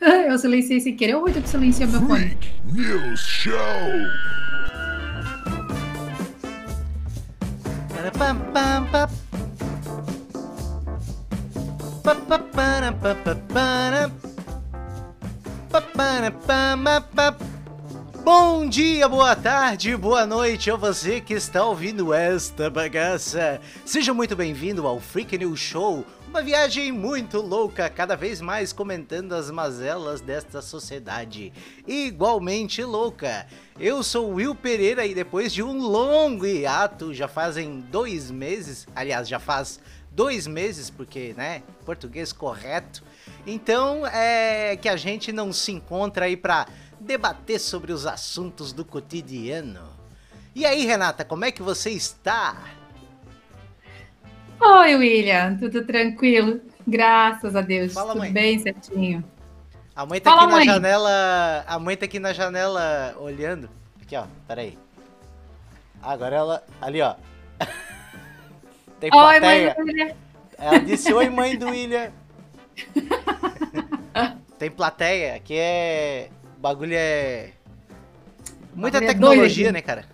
[0.28, 2.38] Eu silenciei sem querer ou eu silenciei meu fone?
[2.64, 3.50] News Show!
[18.24, 23.60] Bom dia, boa tarde, boa noite a você que está ouvindo esta bagaça.
[23.84, 29.32] Seja muito bem-vindo ao Freak News Show, uma viagem muito louca, cada vez mais comentando
[29.32, 31.52] as mazelas desta sociedade.
[31.84, 33.48] Igualmente louca.
[33.80, 39.26] Eu sou Will Pereira e depois de um longo hiato, já fazem dois meses, aliás,
[39.26, 39.80] já faz
[40.12, 43.02] dois meses, porque, né, português correto.
[43.44, 46.68] Então, é que a gente não se encontra aí pra
[47.00, 49.82] debater sobre os assuntos do cotidiano.
[50.54, 52.79] E aí, Renata, como é que você está?
[54.60, 56.60] Oi, William, tudo tranquilo?
[56.86, 58.32] Graças a Deus, Fala, tudo mãe.
[58.32, 59.24] bem certinho.
[59.94, 60.66] A mãe tá Fala, aqui mãe.
[60.66, 61.64] na janela.
[61.66, 63.68] A mãe tá aqui na janela olhando.
[64.02, 64.24] Aqui, ó.
[64.46, 64.78] Pera aí.
[66.02, 66.64] Agora ela.
[66.80, 67.14] Ali, ó.
[69.00, 69.74] Tem Oi, mãe plateia.
[69.74, 70.14] do William.
[70.58, 72.12] Ela disse oi, mãe do William.
[74.58, 75.34] Tem plateia.
[75.36, 76.28] Aqui é.
[76.56, 77.50] O bagulho é.
[78.74, 79.74] Muita Bagulho é tecnologia, doido.
[79.74, 80.04] né, cara?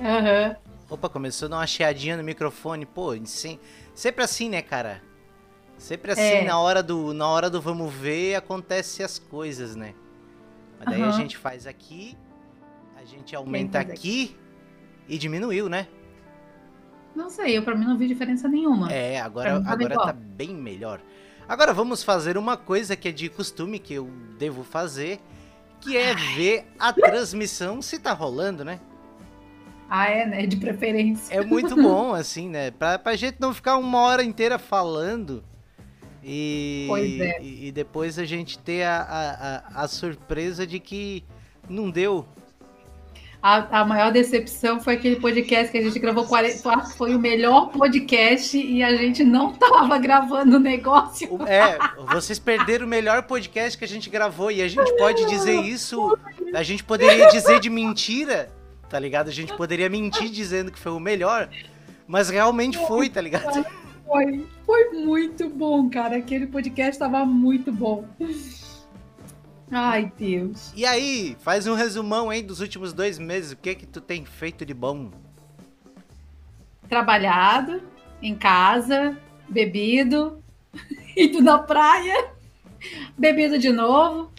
[0.00, 0.56] Aham.
[0.90, 2.84] Opa, começou a dar uma chiadinha no microfone.
[2.84, 3.58] Pô, sim,
[3.94, 5.00] sempre assim, né, cara?
[5.78, 6.44] Sempre assim, É.
[6.44, 9.94] na hora do na hora do vamos ver, acontece as coisas, né?
[10.78, 11.12] Mas daí a Aham.
[11.12, 12.18] gente faz aqui,
[12.96, 14.36] a gente aumenta faz aqui
[15.08, 15.86] e diminuiu, né?
[17.14, 18.92] Não sei, eu pra mim não vi diferença nenhuma.
[18.92, 21.00] É, agora, tava agora tá bem melhor.
[21.48, 25.20] Agora vamos fazer uma coisa que é de costume, que eu devo fazer,
[25.80, 28.80] que é ver a transmissão se tá rolando, né?
[29.92, 30.46] Ah, é, né?
[30.46, 31.34] De preferência.
[31.34, 32.70] É muito bom, assim, né?
[32.70, 35.42] Pra, pra gente não ficar uma hora inteira falando
[36.22, 37.42] e, Pois é.
[37.42, 41.24] e, e depois a gente ter a, a, a, surpresa de que
[41.68, 42.26] não deu.
[43.42, 47.70] A, a maior decepção foi aquele podcast que a gente gravou 40, foi o melhor
[47.70, 51.26] podcast e a gente não tava gravando o negócio.
[51.48, 51.78] É,
[52.12, 56.18] vocês perderam o melhor podcast que a gente gravou e a gente pode dizer isso,
[56.54, 58.52] a gente poderia dizer de mentira,
[58.90, 59.28] tá ligado?
[59.28, 61.48] A gente poderia mentir dizendo que foi o melhor,
[62.06, 63.64] mas realmente foi, tá ligado?
[64.04, 66.16] Foi, foi muito bom, cara.
[66.16, 68.04] Aquele podcast tava muito bom.
[69.70, 70.72] Ai, Deus.
[70.74, 74.24] E aí, faz um resumão aí dos últimos dois meses, o que que tu tem
[74.24, 75.12] feito de bom?
[76.88, 77.80] Trabalhado,
[78.20, 79.16] em casa,
[79.48, 80.42] bebido,
[81.16, 82.32] ido na praia,
[83.16, 84.32] bebido de novo,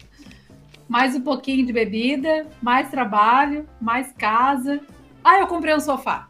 [0.88, 4.80] mais um pouquinho de bebida, mais trabalho, mais casa.
[5.24, 6.28] Ah, eu comprei um sofá.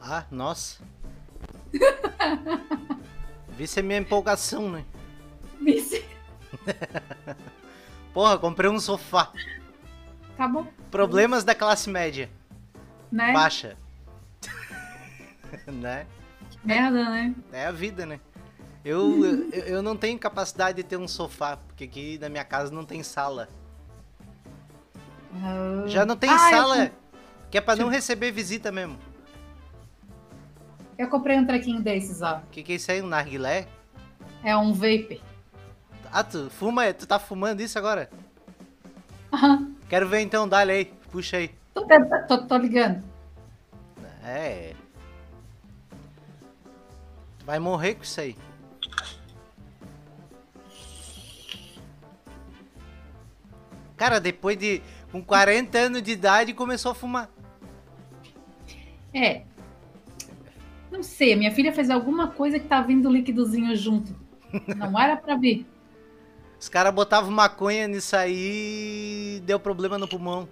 [0.00, 0.82] Ah, nossa.
[3.50, 4.84] Vi se é minha empolgação, né?
[5.60, 6.04] Vice.
[8.12, 9.32] Porra, comprei um sofá.
[10.36, 12.30] Tá bom, Problemas da classe média.
[13.10, 13.32] né?
[13.32, 13.76] Baixa.
[15.66, 16.06] né?
[16.62, 17.34] Merda, né?
[17.52, 18.20] É a vida, né?
[18.86, 22.72] Eu, eu, eu não tenho capacidade de ter um sofá, porque aqui na minha casa
[22.72, 23.48] não tem sala.
[25.34, 26.92] Ah, Já não tem Ah, eu sala,
[27.50, 28.96] que é pra não receber visita mesmo.
[30.96, 32.36] Eu comprei um trequinho desses, ó.
[32.36, 33.02] O que, que é isso aí?
[33.02, 33.66] Um narguilé?
[34.44, 35.20] É um vape.
[36.12, 36.94] Ah, tu fuma?
[36.94, 38.08] Tu tá fumando isso agora?
[39.32, 39.74] Aham.
[39.88, 41.50] Quero ver então, dá aí, puxa aí.
[41.74, 41.84] Tô,
[42.28, 43.02] tô, tô ligando.
[44.24, 44.74] É.
[47.40, 48.36] Tu Vai morrer com isso aí.
[53.96, 54.82] Cara, depois de.
[55.10, 57.30] Com 40 anos de idade começou a fumar.
[59.14, 59.42] É.
[60.90, 64.14] Não sei, minha filha fez alguma coisa que tá vindo líquidozinho junto.
[64.76, 65.66] Não era pra vir.
[66.58, 70.48] Os caras botavam maconha nisso aí e deu problema no pulmão.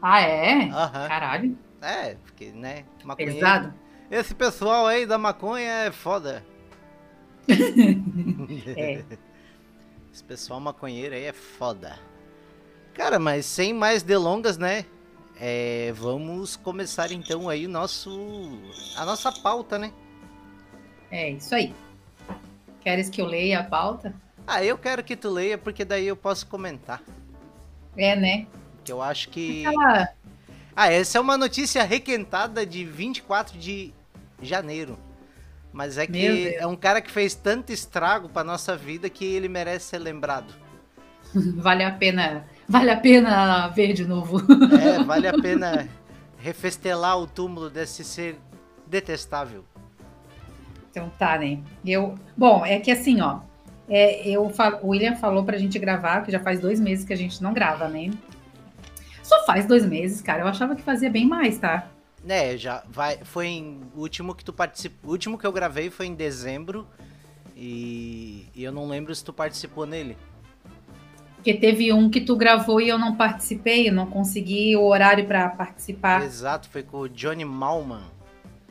[0.00, 0.68] Ah, é?
[0.68, 1.08] Aham.
[1.08, 1.58] Caralho.
[1.80, 2.84] É, porque, né?
[3.04, 3.32] Maconha.
[3.32, 3.74] Pesado.
[4.10, 6.44] Esse pessoal aí da maconha é foda.
[8.76, 9.04] É.
[10.14, 11.98] Esse pessoal maconheiro aí é foda.
[12.92, 14.84] Cara, mas sem mais delongas, né?
[15.40, 18.60] É, vamos começar então aí o nosso.
[18.96, 19.92] a nossa pauta, né?
[21.10, 21.74] É isso aí.
[22.80, 24.14] Queres que eu leia a pauta?
[24.46, 27.02] Ah, eu quero que tu leia, porque daí eu posso comentar.
[27.96, 28.46] É, né?
[28.84, 29.66] Que eu acho que.
[29.66, 30.14] Aquela...
[30.76, 33.92] Ah, essa é uma notícia requentada de 24 de
[34.40, 34.96] janeiro.
[35.74, 39.48] Mas é que é um cara que fez tanto estrago pra nossa vida que ele
[39.48, 40.54] merece ser lembrado.
[41.56, 42.46] Vale a pena.
[42.68, 44.38] Vale a pena ver de novo.
[44.80, 45.88] É, vale a pena
[46.38, 48.38] refestelar o túmulo desse ser
[48.86, 49.64] detestável.
[50.90, 51.58] Então tá, né?
[51.84, 53.40] Eu, bom, é que assim, ó,
[53.88, 54.50] É, eu,
[54.80, 57.52] o William falou pra gente gravar, que já faz dois meses que a gente não
[57.52, 58.12] grava, né?
[59.24, 60.42] Só faz dois meses, cara.
[60.42, 61.88] Eu achava que fazia bem mais, tá?
[62.28, 63.18] É, já vai.
[63.24, 63.80] Foi em.
[63.94, 65.10] O último que tu participou.
[65.10, 66.86] O último que eu gravei foi em dezembro.
[67.56, 70.16] E, e eu não lembro se tu participou nele.
[71.36, 75.26] Porque teve um que tu gravou e eu não participei, eu não consegui o horário
[75.26, 76.24] para participar.
[76.24, 78.14] Exato, foi com o Johnny Malman.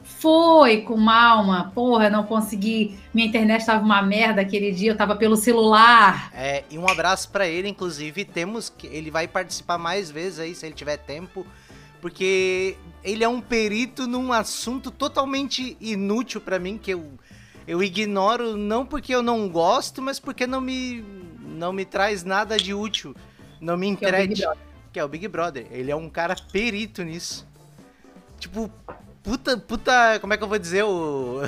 [0.03, 2.97] Foi com Malman, porra, não consegui.
[3.13, 6.31] Minha internet tava uma merda aquele dia, eu tava pelo celular.
[6.33, 10.55] É, e um abraço para ele, inclusive, temos que ele vai participar mais vezes aí
[10.55, 11.45] se ele tiver tempo,
[12.03, 17.13] porque ele é um perito num assunto totalmente inútil para mim que eu
[17.65, 21.01] eu ignoro não porque eu não gosto, mas porque não me
[21.39, 23.15] não me traz nada de útil,
[23.61, 24.41] não me entrete.
[24.41, 24.53] Que, é
[24.91, 25.65] que é o Big Brother.
[25.71, 27.47] Ele é um cara perito nisso.
[28.37, 28.69] Tipo,
[29.23, 31.39] puta, puta, como é que eu vou dizer o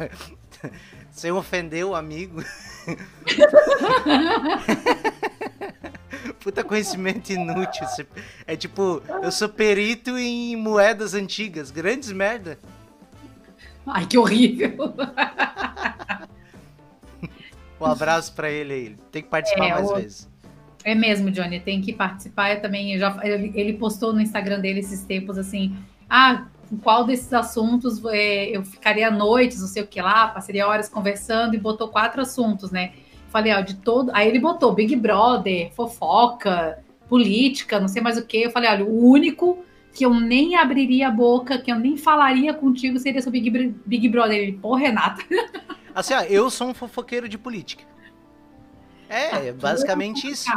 [1.10, 2.44] sem ofender o amigo.
[6.42, 7.86] Puta conhecimento inútil.
[8.46, 11.70] É tipo, eu sou perito em moedas antigas.
[11.70, 12.58] Grandes merda.
[13.86, 14.74] Ai, que horrível.
[17.80, 18.96] um abraço para ele aí.
[19.10, 19.94] Tem que participar é, mais o...
[19.94, 20.28] vezes.
[20.82, 22.54] É mesmo, Johnny, tem que participar.
[22.54, 25.76] Eu também, já, ele postou no Instagram dele esses tempos assim:
[26.08, 26.46] ah,
[26.82, 31.54] qual desses assuntos é, eu ficaria noites, não sei o que lá, passaria horas conversando
[31.54, 32.92] e botou quatro assuntos, né?
[33.30, 34.10] Falei, ó, de todo.
[34.12, 38.42] Aí ele botou Big Brother, fofoca, política, não sei mais o que.
[38.42, 42.52] Eu falei, olha, o único que eu nem abriria a boca, que eu nem falaria
[42.54, 44.36] contigo, seria sobre Big, Big Brother.
[44.36, 45.22] Ele, pô, Renata.
[45.94, 47.84] Assim, ó, eu sou um fofoqueiro de política.
[49.08, 50.50] É, ah, basicamente isso.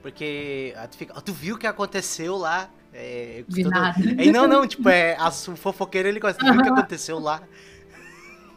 [0.00, 2.68] Porque ah, tu, fica, tu viu o que aconteceu lá?
[2.92, 3.72] É, Vi todo...
[3.72, 3.98] nada.
[4.18, 6.38] É, não, não, tipo, é, a, o fofoqueiro ele gosta.
[6.38, 7.42] Tu viu o que aconteceu lá?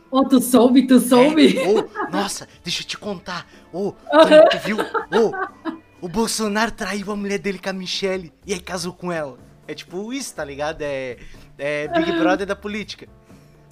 [0.10, 1.58] Ô, oh, tu soube, tu soube?
[1.58, 3.46] É, oh, nossa, deixa eu te contar.
[3.74, 4.78] Oh, tu, viu?
[5.12, 9.38] Oh, o Bolsonaro traiu a mulher dele com a Michelle e aí casou com ela.
[9.68, 10.82] É tipo isso, tá ligado?
[10.82, 11.18] É,
[11.58, 13.08] é Big Brother da política.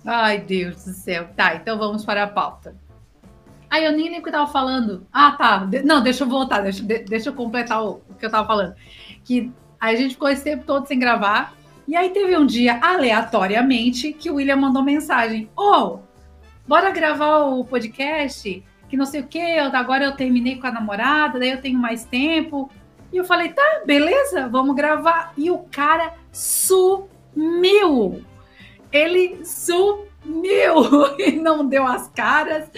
[0.05, 1.29] Ai, Deus do céu.
[1.35, 2.75] Tá, então vamos para a pauta.
[3.69, 5.07] Ai, eu nem lembro o que eu tava falando.
[5.11, 5.67] Ah, tá.
[5.83, 8.75] Não, deixa eu voltar, deixa, deixa eu completar o, o que eu tava falando.
[9.23, 11.53] Que a gente ficou esse tempo todo sem gravar.
[11.87, 15.49] E aí teve um dia, aleatoriamente, que o William mandou mensagem.
[15.55, 15.99] Ô, oh,
[16.67, 18.63] bora gravar o podcast?
[18.87, 22.05] Que não sei o quê, agora eu terminei com a namorada, daí eu tenho mais
[22.05, 22.69] tempo.
[23.11, 25.33] E eu falei, tá, beleza, vamos gravar.
[25.37, 28.23] E o cara sumiu.
[28.91, 30.05] Ele sumiu
[31.19, 32.69] e não deu as caras,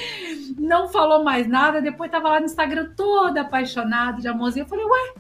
[0.57, 1.81] não falou mais nada.
[1.81, 4.63] Depois tava lá no Instagram todo apaixonado de amorzinho.
[4.63, 5.13] Eu falei, ué,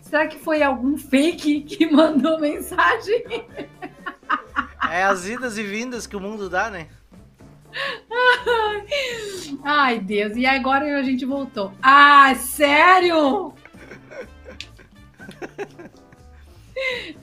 [0.00, 3.24] será que foi algum fake que mandou mensagem?
[4.90, 6.88] É as idas e vindas que o mundo dá, né?
[9.64, 10.36] Ai, Deus.
[10.36, 11.72] E agora a gente voltou.
[11.82, 13.54] Ah, sério?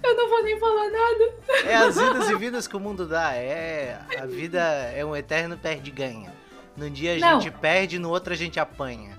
[0.01, 1.34] Eu não vou nem falar nada.
[1.66, 3.34] É as idas e vidas que o mundo dá.
[3.34, 6.31] É a vida é um eterno perde-ganha.
[6.78, 7.42] Num dia a não.
[7.42, 9.18] gente perde, no outro a gente apanha.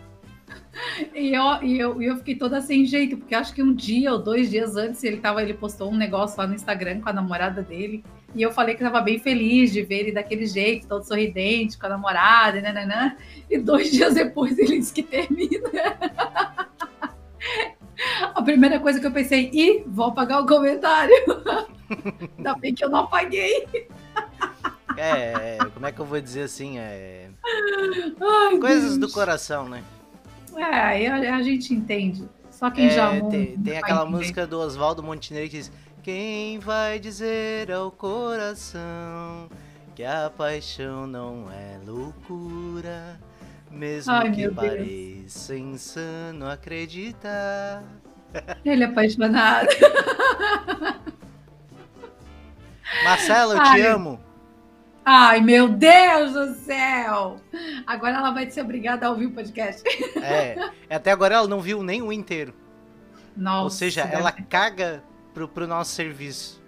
[1.15, 4.19] E eu, e eu, eu fiquei toda sem jeito, porque acho que um dia ou
[4.19, 7.63] dois dias antes ele tava, ele postou um negócio lá no Instagram com a namorada
[7.63, 8.05] dele.
[8.35, 11.87] E eu falei que tava bem feliz de ver ele daquele jeito, todo sorridente, com
[11.87, 13.17] a namorada, e nananã.
[13.49, 15.69] E dois dias depois ele disse que termina.
[18.35, 21.15] A primeira coisa que eu pensei, ih, vou apagar o comentário.
[22.39, 23.67] Ainda bem que eu não apaguei.
[24.97, 26.79] É, como é que eu vou dizer assim?
[26.79, 27.29] É...
[28.21, 28.99] Ai, Coisas Deus.
[28.99, 29.83] do coração, né?
[30.57, 32.27] É, a, a gente entende.
[32.51, 33.11] Só quem é, já.
[33.23, 34.17] Tem, tem aquela entender.
[34.17, 35.73] música do Oswaldo Montenegro que diz:
[36.13, 39.49] Quem vai dizer ao coração
[39.95, 43.17] que a paixão não é loucura?
[43.71, 47.85] Mesmo Ai, que pareça insano acreditar.
[48.67, 49.69] Ele é apaixonado.
[53.05, 53.77] Marcelo, eu Ai.
[53.77, 54.21] te amo.
[55.05, 57.41] Ai, meu Deus do céu!
[57.87, 59.85] Agora ela vai ser obrigada a ouvir o podcast.
[60.21, 62.53] É, até agora ela não viu nem o inteiro.
[63.37, 66.61] Nossa, Ou seja, ela caga pro, pro nosso serviço.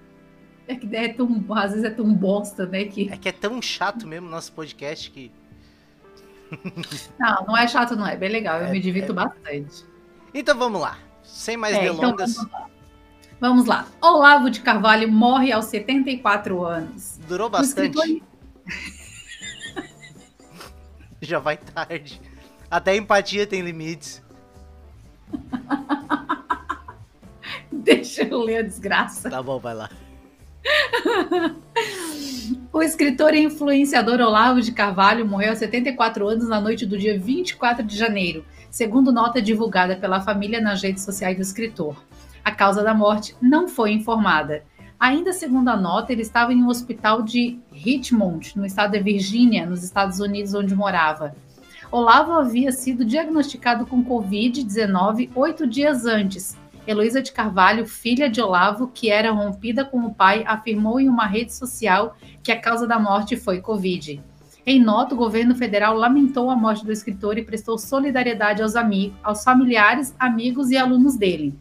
[0.66, 2.84] É que é tão, às vezes é tão bosta, né?
[2.84, 3.10] Que...
[3.10, 5.30] É que é tão chato mesmo nosso podcast que.
[7.18, 8.06] Não, não é chato, não.
[8.06, 8.60] É bem legal.
[8.60, 9.14] Eu é, me divirto é...
[9.14, 9.86] bastante.
[10.34, 10.98] Então vamos lá.
[11.22, 12.32] Sem mais é, delongas.
[12.32, 12.70] Então vamos, lá.
[13.40, 13.86] vamos lá.
[14.02, 17.18] Olavo de Carvalho morre aos 74 anos.
[17.26, 17.98] Durou bastante.
[17.98, 18.28] Escritor...
[21.22, 22.20] Já vai tarde.
[22.70, 24.22] Até empatia tem limites.
[27.84, 29.28] Deixa eu ler a desgraça.
[29.28, 29.90] Tá bom, vai lá.
[32.72, 37.18] O escritor e influenciador Olavo de Carvalho morreu aos 74 anos na noite do dia
[37.18, 41.96] 24 de janeiro, segundo nota divulgada pela família nas redes sociais do escritor.
[42.44, 44.64] A causa da morte não foi informada.
[44.98, 49.66] Ainda segundo a nota, ele estava em um hospital de Richmond, no estado de Virgínia,
[49.66, 51.34] nos Estados Unidos, onde morava.
[51.90, 56.56] Olavo havia sido diagnosticado com Covid-19 oito dias antes.
[56.86, 61.26] Heloísa de Carvalho, filha de Olavo, que era rompida com o pai, afirmou em uma
[61.26, 64.20] rede social que a causa da morte foi Covid.
[64.64, 69.16] Em nota, o governo federal lamentou a morte do escritor e prestou solidariedade aos, amigos,
[69.22, 71.54] aos familiares, amigos e alunos dele.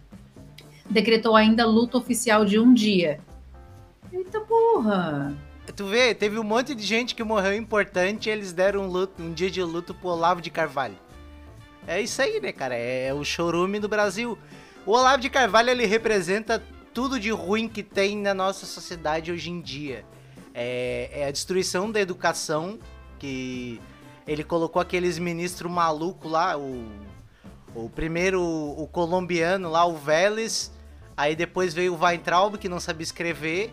[0.89, 3.19] Decretou ainda luto oficial de um dia.
[4.13, 5.33] Eita porra!
[5.75, 9.21] Tu vê, teve um monte de gente que morreu importante e eles deram um, luto,
[9.21, 10.97] um dia de luto pro Olavo de Carvalho.
[11.87, 12.75] É isso aí, né, cara?
[12.75, 14.37] É o chorume do Brasil.
[14.83, 16.61] O Olavo de Carvalho, ele representa
[16.91, 20.03] tudo de ruim que tem na nossa sociedade hoje em dia.
[20.55, 22.79] É, é a destruição da educação,
[23.19, 23.79] que
[24.25, 26.91] ele colocou aqueles ministros malucos lá, o,
[27.75, 30.71] o primeiro, o colombiano lá, o Vélez,
[31.15, 33.71] aí depois veio o Weintraub, que não sabia escrever,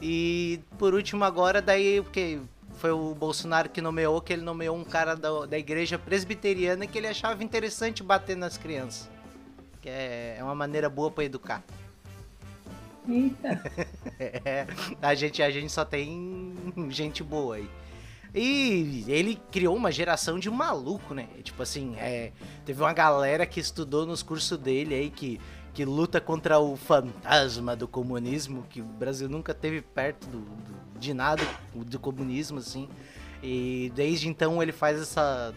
[0.00, 2.38] e por último agora, daí, porque
[2.74, 6.98] foi o Bolsonaro que nomeou, que ele nomeou um cara da, da igreja presbiteriana que
[6.98, 9.17] ele achava interessante bater nas crianças.
[9.80, 11.62] Que é, é uma maneira boa para educar.
[13.08, 13.62] Eita.
[14.20, 14.66] é,
[15.00, 16.54] a gente, a gente só tem
[16.90, 17.68] gente boa aí.
[18.34, 21.28] E ele criou uma geração de maluco, né?
[21.42, 22.32] Tipo assim, é,
[22.64, 25.40] teve uma galera que estudou nos cursos dele aí que,
[25.72, 30.98] que luta contra o fantasma do comunismo, que o Brasil nunca teve perto do, do,
[30.98, 31.42] de nada
[31.74, 32.88] do comunismo, assim.
[33.42, 35.54] E desde então ele faz essa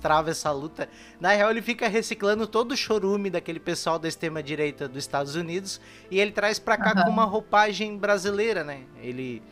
[0.00, 0.88] trava essa luta.
[1.20, 5.80] Na real, ele fica reciclando todo o chorume daquele pessoal da extrema-direita dos Estados Unidos
[6.10, 7.04] e ele traz pra cá uhum.
[7.04, 8.80] com uma roupagem brasileira, né?
[9.02, 9.42] Ele.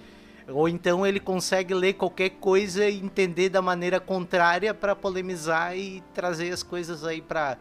[0.49, 6.03] Ou então ele consegue ler qualquer coisa e entender da maneira contrária para polemizar e
[6.13, 7.57] trazer as coisas aí pra,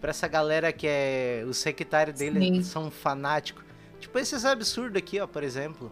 [0.00, 1.44] pra essa galera que é.
[1.46, 2.62] Os secretários dele Sim.
[2.62, 3.64] são fanáticos.
[4.00, 5.90] Tipo esses absurdos aqui, ó, por exemplo.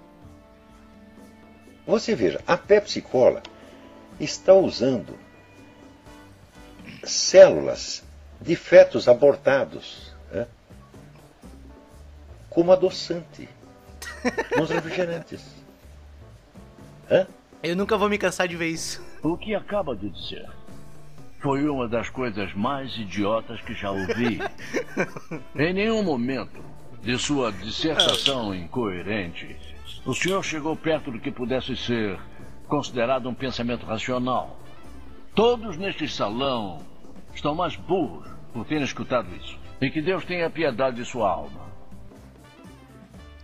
[1.86, 3.42] Você veja, a Pepsi Cola
[4.20, 5.18] está usando
[7.04, 8.04] células
[8.40, 10.46] de fetos abortados né,
[12.50, 13.48] como adoçante
[14.56, 15.42] nos refrigerantes.
[17.10, 17.26] Hã?
[17.62, 19.02] Eu nunca vou me cansar de ver isso.
[19.22, 20.48] O que acaba de dizer
[21.40, 24.40] foi uma das coisas mais idiotas que já ouvi.
[25.56, 26.62] em nenhum momento
[27.02, 29.56] de sua dissertação incoerente,
[30.06, 32.18] o senhor chegou perto do que pudesse ser
[32.68, 34.58] considerado um pensamento racional.
[35.34, 36.80] Todos neste salão
[37.34, 39.58] estão mais burros por terem escutado isso.
[39.80, 41.72] E que Deus tenha piedade de sua alma.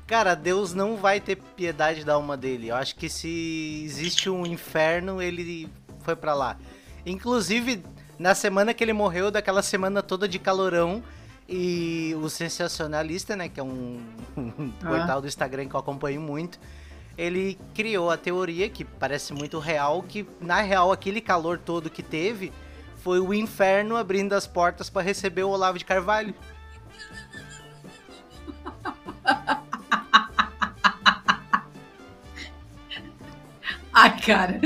[0.07, 2.68] Cara, Deus não vai ter piedade da alma dele.
[2.68, 5.68] Eu acho que se existe um inferno, ele
[6.00, 6.57] foi para lá.
[7.04, 7.85] Inclusive,
[8.18, 11.02] na semana que ele morreu, daquela semana toda de calorão,
[11.49, 14.00] e o sensacionalista, né, que é um,
[14.37, 14.88] um ah.
[14.88, 16.61] portal do Instagram que eu acompanho muito,
[17.16, 22.02] ele criou a teoria que parece muito real, que na real aquele calor todo que
[22.02, 22.52] teve
[22.98, 26.34] foi o inferno abrindo as portas para receber o Olavo de Carvalho.
[34.00, 34.60] Ai, cara,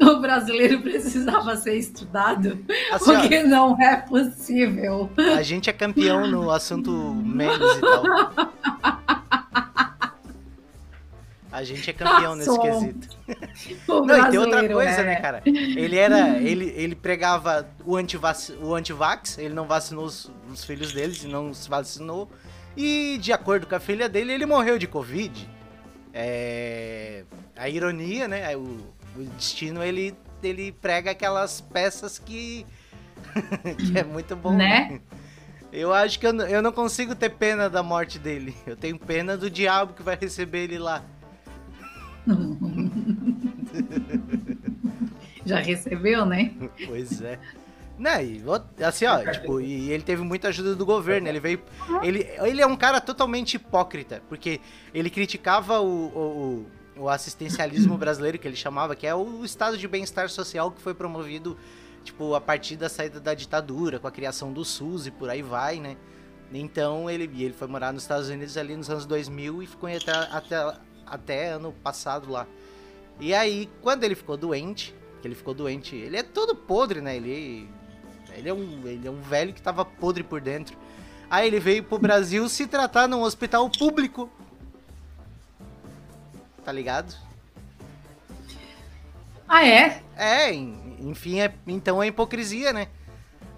[0.00, 2.58] o brasileiro precisava ser estudado,
[2.90, 5.08] assim, porque ó, não é possível.
[5.36, 8.02] A gente é campeão no assunto memes e tal.
[11.52, 13.08] A gente é campeão nesse quesito.
[13.86, 15.04] Não, e tem outra coisa, é.
[15.04, 15.42] né, cara?
[15.44, 16.38] Ele era.
[16.38, 21.52] Ele, ele pregava o, antivac, o antivax, ele não vacinou os, os filhos dele, não
[21.52, 22.30] se vacinou.
[22.74, 25.46] E de acordo com a filha dele, ele morreu de Covid.
[26.14, 28.56] É, a ironia, né?
[28.56, 28.60] O,
[29.14, 32.64] o destino, ele, ele prega aquelas peças que,
[33.76, 34.56] que é muito bom.
[34.56, 35.00] Né?
[35.70, 38.56] Eu acho que eu, eu não consigo ter pena da morte dele.
[38.66, 41.02] Eu tenho pena do diabo que vai receber ele lá.
[45.44, 46.52] Já recebeu, né?
[46.86, 47.38] Pois é.
[47.98, 48.42] Né, e,
[48.82, 51.28] assim, ó, tipo, e ele teve muita ajuda do governo.
[51.28, 51.60] Ele veio.
[52.02, 54.60] Ele, ele é um cara totalmente hipócrita, porque
[54.94, 59.86] ele criticava o, o, o assistencialismo brasileiro, que ele chamava, que é o estado de
[59.86, 61.56] bem-estar social que foi promovido,
[62.02, 65.42] tipo, a partir da saída da ditadura, com a criação do SUS e por aí
[65.42, 65.96] vai, né?
[66.52, 70.12] Então ele, ele foi morar nos Estados Unidos ali nos anos 2000 e ficou até,
[70.12, 72.46] até, até ano passado lá.
[73.20, 77.16] E aí, quando ele ficou doente, que ele ficou doente, ele é todo podre, né?
[77.16, 77.68] Ele,
[78.34, 80.76] ele, é, um, ele é um velho que tava podre por dentro.
[81.30, 84.30] Aí ele veio pro Brasil se tratar num hospital público.
[86.64, 87.14] Tá ligado?
[89.48, 90.02] Ah, é?
[90.16, 92.88] É, enfim, é, então é hipocrisia, né?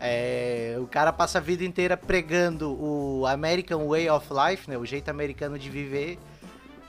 [0.00, 4.76] É, o cara passa a vida inteira pregando o American Way of Life, né?
[4.76, 6.18] O jeito americano de viver,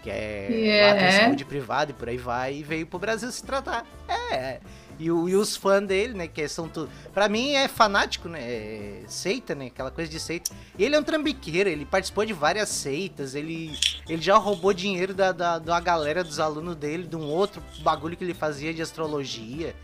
[0.06, 1.00] que é Yeah.
[1.02, 1.26] yeah.
[1.26, 3.84] saúde privada e por aí vai, e veio pro Brasil se tratar.
[4.32, 4.60] É,
[5.00, 6.28] e, o- e os fãs dele, né?
[6.28, 6.90] Que são tudo.
[7.12, 8.40] Pra mim é fanático, né?
[8.40, 9.66] É seita, né?
[9.68, 10.52] Aquela coisa de seita.
[10.78, 13.76] E ele é um trambiqueiro, ele participou de várias seitas, ele,
[14.08, 18.16] ele já roubou dinheiro da, da, da galera dos alunos dele, de um outro bagulho
[18.16, 19.76] que ele fazia de astrologia.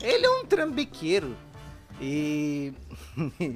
[0.00, 1.36] Ele é um trambiqueiro.
[2.00, 2.72] E.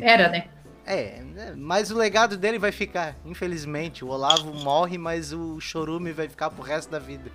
[0.01, 0.49] Era, né?
[0.91, 4.03] É, né, mas o legado dele vai ficar, infelizmente.
[4.05, 7.31] O Olavo morre, mas o Chorume vai ficar pro resto da vida.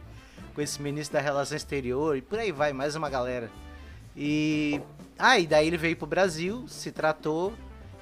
[0.55, 3.51] Com esse ministro da Relação Exterior e por aí vai, mais uma galera.
[4.17, 4.81] E.
[5.19, 7.53] Ah, e daí ele veio pro Brasil, se tratou.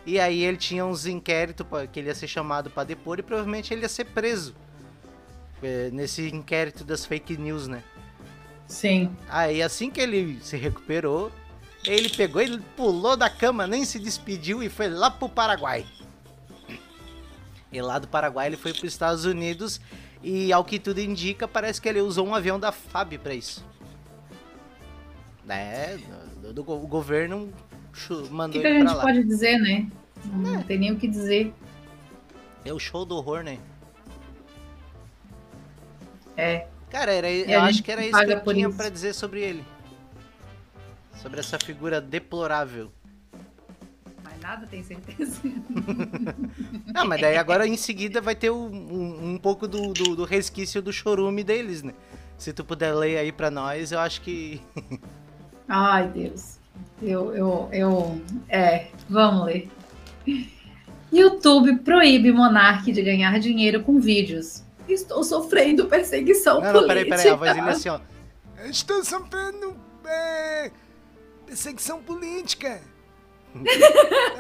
[0.06, 3.74] E aí ele tinha uns inquéritos que ele ia ser chamado pra depor e provavelmente
[3.74, 4.56] ele ia ser preso.
[5.62, 7.84] é, nesse inquérito das fake news, né?
[8.68, 9.16] Sim.
[9.30, 11.32] Aí assim que ele se recuperou,
[11.86, 15.86] ele pegou, ele pulou da cama, nem se despediu e foi lá pro Paraguai.
[17.72, 19.80] E lá do Paraguai ele foi para os Estados Unidos
[20.22, 23.66] e ao que tudo indica, parece que ele usou um avião da FAB para isso.
[25.50, 25.98] É,
[26.42, 27.52] do, do- o governo
[27.92, 29.02] chu- O mandou que, que a ele gente lá.
[29.02, 29.90] pode dizer, né?
[30.26, 31.54] Não tem nem o que dizer.
[32.64, 33.58] É o show do horror, né?
[36.38, 36.68] É.
[36.90, 39.64] Cara, era, eu acho que era isso que eu tinha pra dizer sobre ele.
[41.22, 42.92] Sobre essa figura deplorável.
[44.24, 45.40] Mas nada tem certeza.
[46.94, 50.26] Ah, mas daí agora em seguida vai ter um, um, um pouco do, do, do
[50.26, 51.94] resquício do chorume deles, né?
[52.38, 54.62] Se tu puder ler aí pra nós, eu acho que.
[55.68, 56.58] Ai, Deus.
[57.02, 58.22] Eu, eu, eu.
[58.50, 59.70] É, vamos ler.
[61.12, 64.64] YouTube proíbe Monark de ganhar dinheiro com vídeos.
[64.88, 66.94] Estou sofrendo perseguição Não, não, política.
[66.94, 68.00] peraí, peraí, a voz dele é assim, ó.
[68.66, 69.76] Estou sofrendo
[70.06, 70.72] é,
[71.52, 72.82] perseguição política.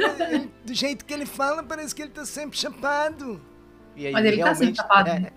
[0.01, 3.41] É, do jeito que ele fala, parece que ele tá sempre chapado.
[3.93, 5.31] E aí, Mas ele tá sempre tapado, é, né?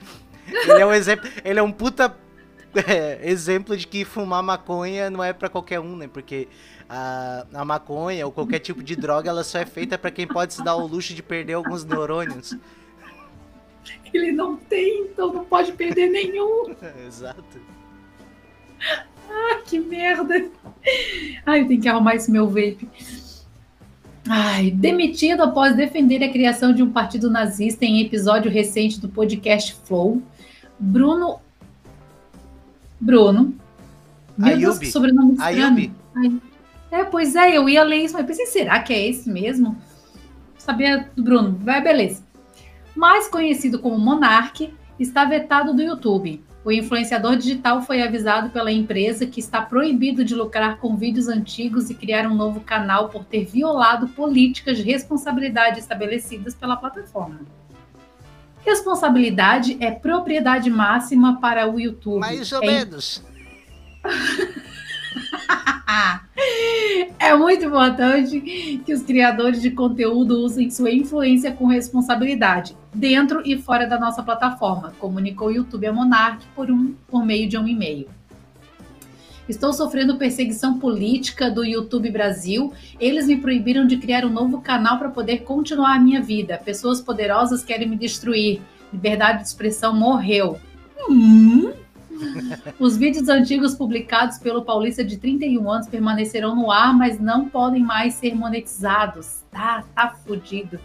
[0.46, 1.28] ele é um exemplo.
[1.44, 2.16] Ele é um puta
[2.86, 6.08] é, exemplo de que fumar maconha não é pra qualquer um, né?
[6.08, 6.46] Porque
[6.88, 10.54] a, a maconha ou qualquer tipo de droga, ela só é feita pra quem pode
[10.54, 12.56] se dar o luxo de perder alguns neurônios.
[14.12, 16.76] Ele não tem, então não pode perder nenhum.
[17.04, 17.60] Exato.
[19.30, 20.48] Ah, que merda.
[21.46, 22.88] Ai, eu tenho que arrumar esse meu vape.
[24.28, 29.74] Ai, demitido após defender a criação de um partido nazista em episódio recente do podcast
[29.84, 30.22] Flow,
[30.78, 31.40] Bruno.
[32.98, 33.54] Bruno.
[34.36, 34.86] Meu Deus, Ayubi.
[34.86, 35.36] que sobrenome.
[35.38, 35.92] Ayubi.
[36.14, 36.40] Ai,
[36.90, 39.76] É, pois é, eu ia ler isso, mas pensei, será que é esse mesmo?
[40.56, 42.22] Sabia do Bruno, vai, beleza.
[42.96, 46.42] Mais conhecido como Monark, está vetado do YouTube.
[46.64, 51.90] O influenciador digital foi avisado pela empresa que está proibido de lucrar com vídeos antigos
[51.90, 57.40] e criar um novo canal por ter violado políticas de responsabilidade estabelecidas pela plataforma.
[58.64, 62.20] Responsabilidade é propriedade máxima para o YouTube.
[62.20, 63.22] Mais ou É menos.
[67.18, 68.38] É muito importante
[68.84, 74.22] que os criadores de conteúdo usem sua influência com responsabilidade, dentro e fora da nossa
[74.22, 78.08] plataforma, comunicou o YouTube a Monark por, um, por meio de um e-mail.
[79.48, 82.72] Estou sofrendo perseguição política do YouTube Brasil.
[83.00, 86.60] Eles me proibiram de criar um novo canal para poder continuar a minha vida.
[86.64, 88.62] Pessoas poderosas querem me destruir.
[88.92, 90.58] Liberdade de expressão morreu.
[91.10, 91.72] Hum?
[92.78, 97.82] Os vídeos antigos publicados pelo paulista de 31 anos permanecerão no ar, mas não podem
[97.82, 99.42] mais ser monetizados.
[99.50, 100.78] Tá, tá fudido.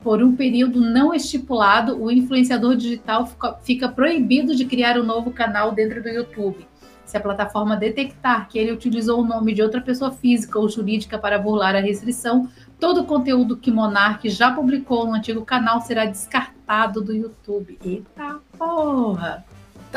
[0.00, 3.28] Por um período não estipulado, o influenciador digital
[3.62, 6.66] fica, proibido de criar um novo canal dentro do YouTube.
[7.04, 11.18] Se a plataforma detectar que ele utilizou o nome de outra pessoa física ou jurídica
[11.18, 12.48] para burlar a restrição,
[12.80, 17.78] todo o conteúdo que Monark já publicou no antigo canal será descartado do YouTube.
[17.84, 19.44] Eita porra!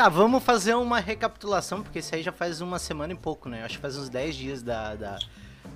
[0.00, 3.62] Tá, vamos fazer uma recapitulação, porque isso aí já faz uma semana e pouco, né?
[3.62, 4.94] Acho que faz uns 10 dias da.
[4.94, 5.18] da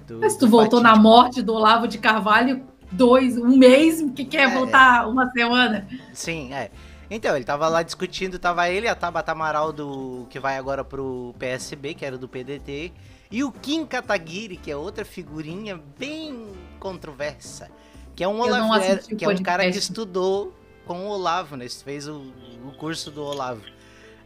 [0.07, 4.49] do, Mas tu voltou na morte do Olavo de Carvalho dois, um mês, que quer
[4.49, 4.55] É.
[4.55, 5.87] voltar uma semana?
[6.15, 6.71] Sim, é.
[7.11, 10.27] Então, ele tava lá discutindo, tava ele, a Tabata Amaral do.
[10.31, 12.95] que vai agora pro PSB, que era do PDT,
[13.31, 16.47] e o Kim Kataguiri, que é outra figurinha bem
[16.81, 17.71] controversa.
[18.17, 20.55] Que é um Olavo, o que é um cara que estudou
[20.87, 21.69] com o Olavo, né?
[21.69, 22.33] Fez o,
[22.67, 23.75] o curso do Olavo.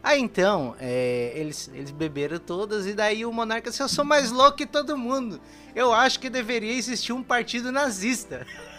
[0.03, 4.31] Aí então, é, eles, eles beberam todas e daí o monarca disse, eu sou mais
[4.31, 5.41] louco que todo mundo.
[5.75, 8.47] Eu acho que deveria existir um partido nazista.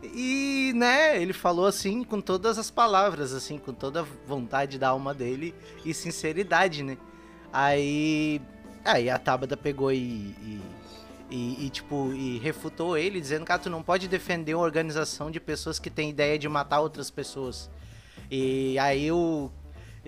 [0.00, 4.88] E, né, ele falou assim com todas as palavras, assim, com toda a vontade da
[4.88, 6.96] alma dele e sinceridade, né?
[7.52, 8.40] Aí
[8.88, 10.60] Aí a Tabata pegou e, e,
[11.30, 15.38] e, e, tipo, e refutou ele, dizendo que tu não pode defender uma organização de
[15.38, 17.68] pessoas que têm ideia de matar outras pessoas.
[18.30, 19.50] E aí o.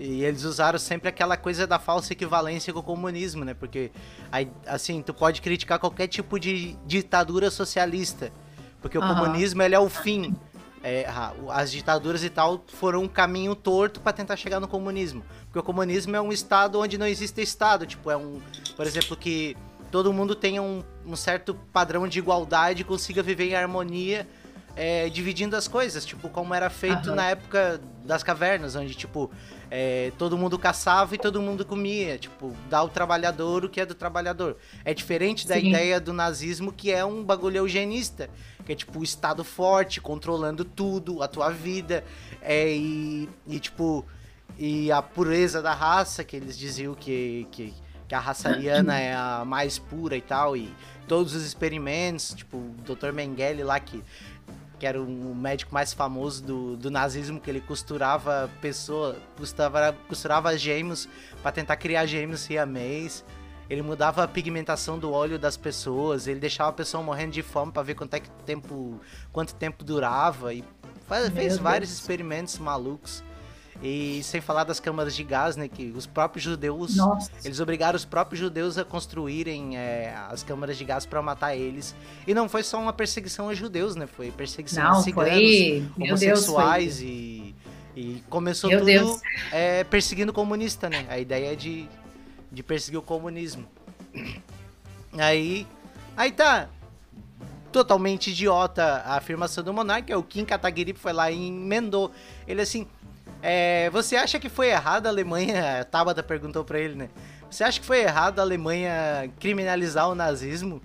[0.03, 3.53] E eles usaram sempre aquela coisa da falsa equivalência com o comunismo, né?
[3.53, 3.91] Porque,
[4.31, 8.33] aí, assim, tu pode criticar qualquer tipo de ditadura socialista.
[8.81, 10.35] Porque o comunismo, ele é o fim.
[10.83, 11.05] É,
[11.49, 15.23] as ditaduras e tal foram um caminho torto para tentar chegar no comunismo.
[15.43, 17.85] Porque o comunismo é um estado onde não existe estado.
[17.85, 18.41] Tipo, é um.
[18.75, 19.55] Por exemplo, que
[19.91, 24.27] todo mundo tenha um, um certo padrão de igualdade e consiga viver em harmonia,
[24.75, 26.05] é, dividindo as coisas.
[26.05, 27.15] Tipo, como era feito Aham.
[27.15, 29.31] na época das cavernas, onde, tipo,
[29.69, 32.17] é, todo mundo caçava e todo mundo comia.
[32.17, 34.57] Tipo, dá ao trabalhador o que é do trabalhador.
[34.83, 35.69] É diferente da Sim.
[35.69, 38.29] ideia do nazismo, que é um bagulho eugenista.
[38.65, 42.03] Que é tipo o Estado forte, controlando tudo, a tua vida.
[42.41, 44.05] É, e, e tipo.
[44.57, 47.73] E a pureza da raça, que eles diziam que, que,
[48.07, 50.55] que a raça ariana é a mais pura e tal.
[50.55, 50.69] E
[51.07, 53.11] todos os experimentos, tipo, o Dr.
[53.11, 54.03] Mengele lá, que,
[54.81, 60.57] que era o médico mais famoso do, do nazismo, que ele costurava pessoa, costurava, costurava
[60.57, 61.07] gêmeos
[61.43, 63.23] para tentar criar gêmeos siamês.
[63.69, 67.71] Ele mudava a pigmentação do óleo das pessoas, ele deixava a pessoa morrendo de fome
[67.71, 68.99] para ver quanto, é que tempo,
[69.31, 70.63] quanto tempo durava e
[71.07, 71.57] faz- fez Deus.
[71.59, 73.23] vários experimentos malucos.
[73.81, 77.31] E sem falar das câmaras de gás, né, que os próprios judeus Nossa.
[77.43, 81.95] eles obrigaram os próprios judeus a construírem é, as câmaras de gás para matar eles.
[82.27, 84.05] E não foi só uma perseguição aos judeus, né?
[84.05, 85.87] Foi perseguição a Não, ciganos, foi.
[85.97, 86.53] Meu Deus, foi.
[86.53, 87.55] homossexuais e,
[87.95, 89.19] e começou Meu tudo
[89.51, 91.07] é, perseguindo o comunista, né?
[91.09, 91.89] A ideia é de,
[92.51, 93.65] de perseguir o comunismo.
[95.17, 95.65] Aí,
[96.15, 96.69] aí tá
[97.71, 100.17] totalmente idiota a afirmação do monarca.
[100.17, 102.11] O Kim Kataguiri foi lá e emendou.
[102.47, 102.87] Ele assim,
[103.41, 105.81] é, você acha que foi errado a Alemanha?
[105.81, 107.09] A Tabata perguntou pra ele, né?
[107.49, 110.81] Você acha que foi errado a Alemanha criminalizar o nazismo?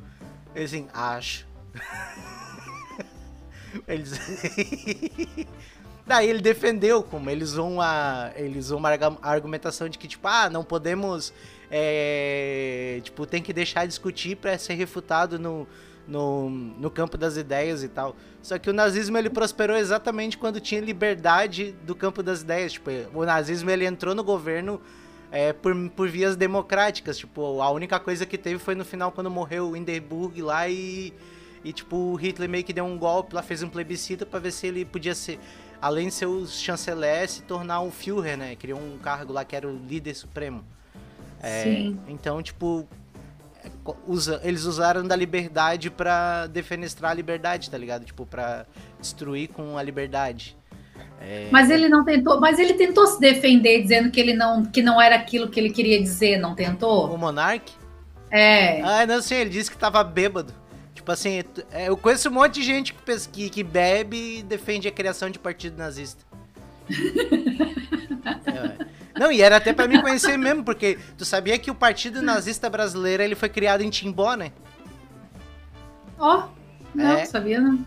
[0.55, 1.47] Ele assim, acho.
[6.07, 8.91] Daí ele defendeu, como eles usam uma, eles usam uma
[9.23, 11.33] argumentação de que, tipo, ah, não podemos,
[11.71, 15.67] é, tipo, tem que deixar de discutir pra ser refutado no,
[16.07, 18.15] no, no campo das ideias e tal.
[18.47, 22.75] Só que o nazismo, ele prosperou exatamente quando tinha liberdade do campo das ideias.
[22.75, 24.81] Tipo, o nazismo, ele entrou no governo
[25.33, 27.19] é, por, por vias democráticas.
[27.19, 31.13] Tipo, a única coisa que teve foi no final quando morreu o Hindenburg lá e,
[31.65, 34.53] e tipo, o Hitler meio que deu um golpe lá, fez um plebiscito pra ver
[34.53, 35.41] se ele podia ser,
[35.83, 38.55] além de ser o chanceler, se tornar um Führer, né?
[38.55, 40.65] Criou um cargo lá que era o líder supremo.
[41.43, 41.99] É, Sim.
[42.07, 42.87] Então, tipo,
[44.07, 48.05] usa, eles usaram da liberdade pra defenestrar a liberdade, tá ligado?
[48.05, 48.67] Tipo, pra
[49.01, 50.57] destruir com a liberdade.
[51.21, 54.83] É, Mas ele não tentou, mas ele tentou se defender dizendo que ele não, que
[54.83, 57.17] não era aquilo que ele queria dizer, não O tentou?
[57.17, 57.73] Monark?
[58.31, 58.81] É.
[58.83, 60.53] Ah, não sei, ele disse que tava bêbado.
[60.95, 62.95] Tipo assim, é, eu conheço um monte de gente
[63.33, 66.25] que, que bebe e defende a criação de partido nazista.
[68.47, 68.86] É,
[69.19, 72.69] Não, e era até pra me conhecer mesmo, porque tu sabia que o Partido Nazista
[72.69, 74.53] Brasileiro ele foi criado em Timbó, né?
[76.19, 76.49] Ó,
[76.95, 77.25] não, É.
[77.25, 77.85] sabia não.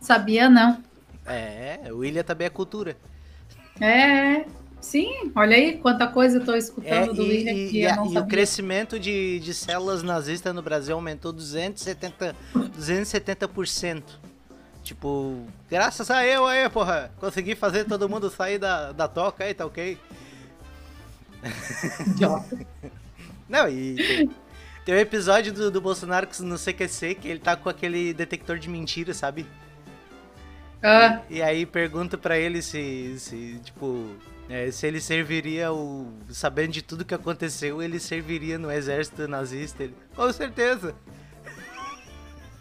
[0.00, 0.82] Sabia não.
[1.24, 2.96] É, o Ilha também é cultura.
[3.80, 4.44] É,
[4.80, 7.82] sim, olha aí quanta coisa eu tô É, escutando do e, William e- que e
[7.82, 8.28] eu não e o sabia.
[8.28, 12.34] crescimento de, de células nazistas no Brasil aumentou 270,
[12.78, 14.02] 270%.
[14.86, 19.52] Tipo, graças a eu aí, porra, consegui fazer todo mundo sair da, da toca aí,
[19.52, 20.00] tá ok?
[23.48, 24.36] Não, e tem,
[24.84, 28.58] tem um episódio do, do Bolsonaro que no CQC que ele tá com aquele detector
[28.58, 29.52] de mentira, sabe?
[30.82, 36.22] Ah, E aí pergunta pra ele se, se tipo, é, se ele serviria o.
[36.30, 39.82] Sabendo de tudo que aconteceu, ele serviria no exército nazista.
[39.84, 40.96] Ele, com certeza.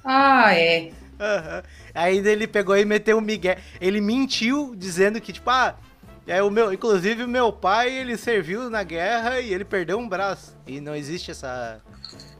[0.03, 0.93] ah, é.
[1.19, 1.63] Aham.
[1.93, 3.57] Aí ele pegou e meteu um migué.
[3.79, 5.75] Ele mentiu dizendo que, tipo, ah,
[6.27, 6.73] é o meu.
[6.73, 10.57] Inclusive o meu pai, ele serviu na guerra e ele perdeu um braço.
[10.65, 11.81] E não existe essa.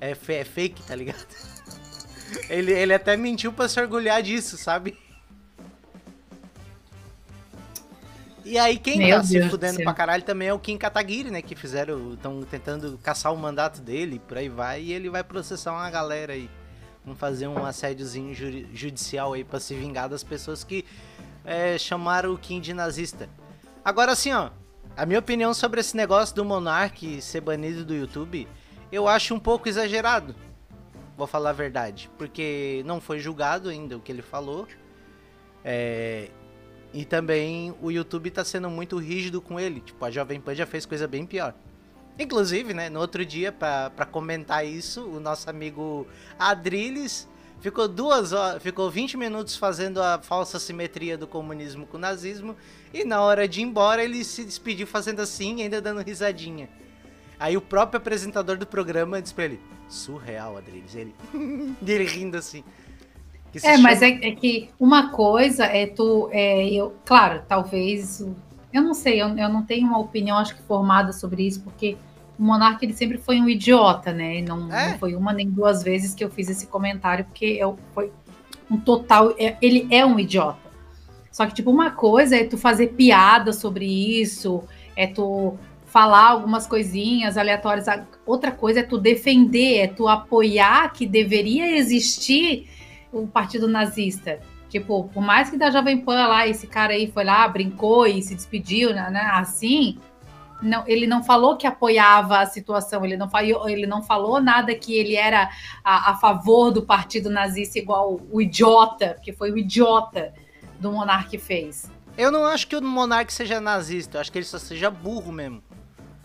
[0.01, 1.25] É, é fake, tá ligado?
[2.49, 4.97] Ele, ele até mentiu pra se orgulhar disso, sabe?
[8.43, 10.77] E aí quem Meu tá se Deus do fudendo pra caralho também é o Kim
[10.77, 11.41] Kataguiri, né?
[11.41, 12.13] Que fizeram.
[12.13, 16.33] Estão tentando caçar o mandato dele, por aí vai, e ele vai processar uma galera
[16.33, 16.49] aí.
[17.05, 18.33] Vamos fazer um assédiozinho
[18.73, 20.83] judicial aí pra se vingar das pessoas que
[21.45, 23.29] é, chamaram o Kim de nazista.
[23.83, 24.49] Agora assim, ó,
[24.97, 28.47] a minha opinião sobre esse negócio do Monark ser banido do YouTube,
[28.91, 30.35] eu acho um pouco exagerado.
[31.15, 34.67] Vou falar a verdade, porque não foi julgado ainda o que ele falou.
[35.63, 36.29] É,
[36.91, 39.81] e também o YouTube tá sendo muito rígido com ele.
[39.81, 41.53] Tipo, a Jovem Pan já fez coisa bem pior.
[42.17, 46.07] Inclusive, né, no outro dia, pra comentar isso, o nosso amigo
[46.39, 47.27] Adriles
[47.59, 52.55] ficou duas horas, ficou 20 minutos fazendo a falsa simetria do comunismo com o nazismo,
[52.93, 56.69] e na hora de ir embora ele se despediu fazendo assim, ainda dando risadinha.
[57.37, 61.13] Aí o próprio apresentador do programa disse pra ele, surreal, Adriles, ele,
[61.85, 62.63] ele rindo assim.
[63.63, 66.29] É, mas chama- é, é que uma coisa é tu.
[66.31, 68.21] É, eu, claro, talvez.
[68.75, 71.95] Eu não sei, eu, eu não tenho uma opinião, acho que formada sobre isso, porque
[72.37, 74.41] o Monark ele sempre foi um idiota, né?
[74.41, 74.91] Não, É?
[74.91, 78.11] não foi uma nem duas vezes que eu fiz esse comentário, porque eu, foi
[78.69, 79.33] um total.
[79.39, 80.59] é- ele é um idiota.
[81.31, 84.61] Só que, tipo, uma coisa é tu fazer piada sobre isso,
[84.95, 87.85] é tu falar algumas coisinhas aleatórias.
[88.25, 92.67] Outra coisa é tu defender, é tu apoiar que deveria existir
[93.13, 94.39] o partido nazista.
[94.75, 98.21] Tipo, por mais que da Jovem Pan lá, esse cara aí foi lá, brincou e
[98.21, 99.97] se despediu, né, né, assim,
[100.61, 104.75] não, ele não falou que apoiava a situação, ele não, falou, ele não falou nada
[104.75, 105.49] que ele era
[105.81, 110.33] a, a favor do partido nazista igual o idiota, porque foi o idiota
[110.77, 111.89] do Monark que fez.
[112.17, 115.31] Eu não acho que o Monark seja nazista, eu acho que ele só seja burro
[115.31, 115.63] mesmo.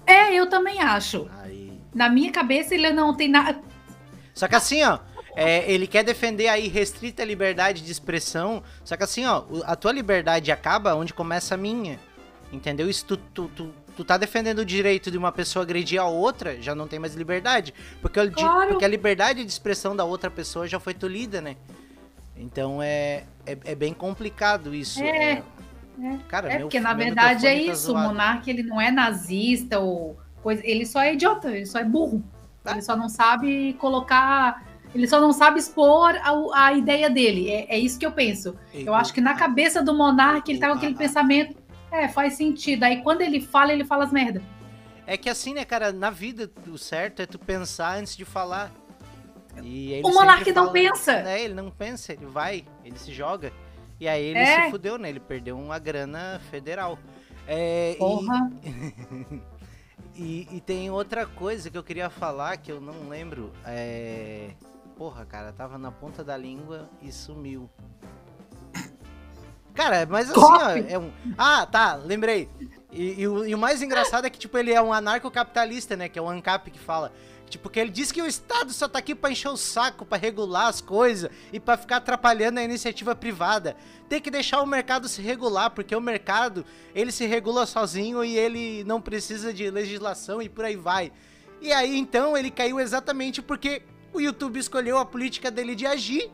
[0.05, 1.31] É, eu também acho.
[1.41, 1.81] Aí...
[1.95, 3.61] Na minha cabeça ele não tem nada.
[4.35, 4.99] Só que assim, ó,
[5.37, 9.77] é, ele quer defender aí restrita liberdade de expressão, só que assim, ó, o- a
[9.77, 11.99] tua liberdade acaba onde começa a minha.
[12.53, 12.91] Entendeu?
[12.91, 16.61] Isso tu, tu, tu, tu tá defendendo o direito de uma pessoa agredir a outra,
[16.61, 17.73] já não tem mais liberdade.
[18.03, 18.71] Porque, o Claro.
[18.71, 21.57] porque a liberdade de expressão da outra pessoa já foi tolhida, né?
[22.37, 25.01] Então é, é, é bem complicado isso.
[25.03, 25.43] É, é.
[26.29, 28.09] Cara, É meu- porque na verdade é tá isso, o zoado.
[28.09, 32.23] Monark ele não é nazista ou coisa, ele só é idiota, ele só é burro.
[32.65, 32.73] Ah.
[32.73, 34.65] Ele só não sabe colocar,
[34.95, 37.49] ele só não sabe expor a, a ideia dele.
[37.51, 38.57] É, é isso que eu penso.
[38.75, 41.57] Eu acho que na cabeça do Monark ele tá com aquele pensamento,
[41.91, 42.85] é, faz sentido.
[42.85, 44.43] Aí quando ele fala, ele fala as merda.
[45.07, 48.71] É que assim, né, cara, na vida o certo é tu pensar antes de falar.
[49.63, 51.13] E O Monark sempre não fala- pensa.
[51.13, 53.53] É, ele não pensa, ele vai, ele se joga.
[53.99, 54.65] E aí ele É.
[54.65, 55.09] se fudeu, né?
[55.09, 56.99] Ele perdeu uma grana federal.
[57.47, 58.51] É, e- Porra.
[60.17, 63.53] E, e tem outra coisa que eu queria falar que eu não lembro.
[63.65, 64.51] É.
[65.01, 67.71] Porra, cara, tava na ponta da língua e sumiu.
[69.73, 71.11] Cara, mas assim, ó, é um.
[71.39, 72.51] Ah, tá, lembrei.
[72.93, 76.07] E, e o, e o mais engraçado é que, tipo, ele é um anarcocapitalista, né?
[76.07, 77.15] Que é o ANCAP que fala.
[77.49, 80.19] Tipo, que ele diz que o Estado só tá aqui pra encher o saco, pra
[80.19, 83.75] regular as coisas e pra ficar atrapalhando a iniciativa privada.
[84.07, 86.63] Tem que deixar o mercado se regular, porque o mercado,
[86.95, 91.11] ele se regula sozinho e ele não precisa de legislação e por aí vai.
[91.59, 93.83] E aí, então, ele caiu exatamente porque
[94.13, 96.31] o YouTube escolheu a política dele de agir.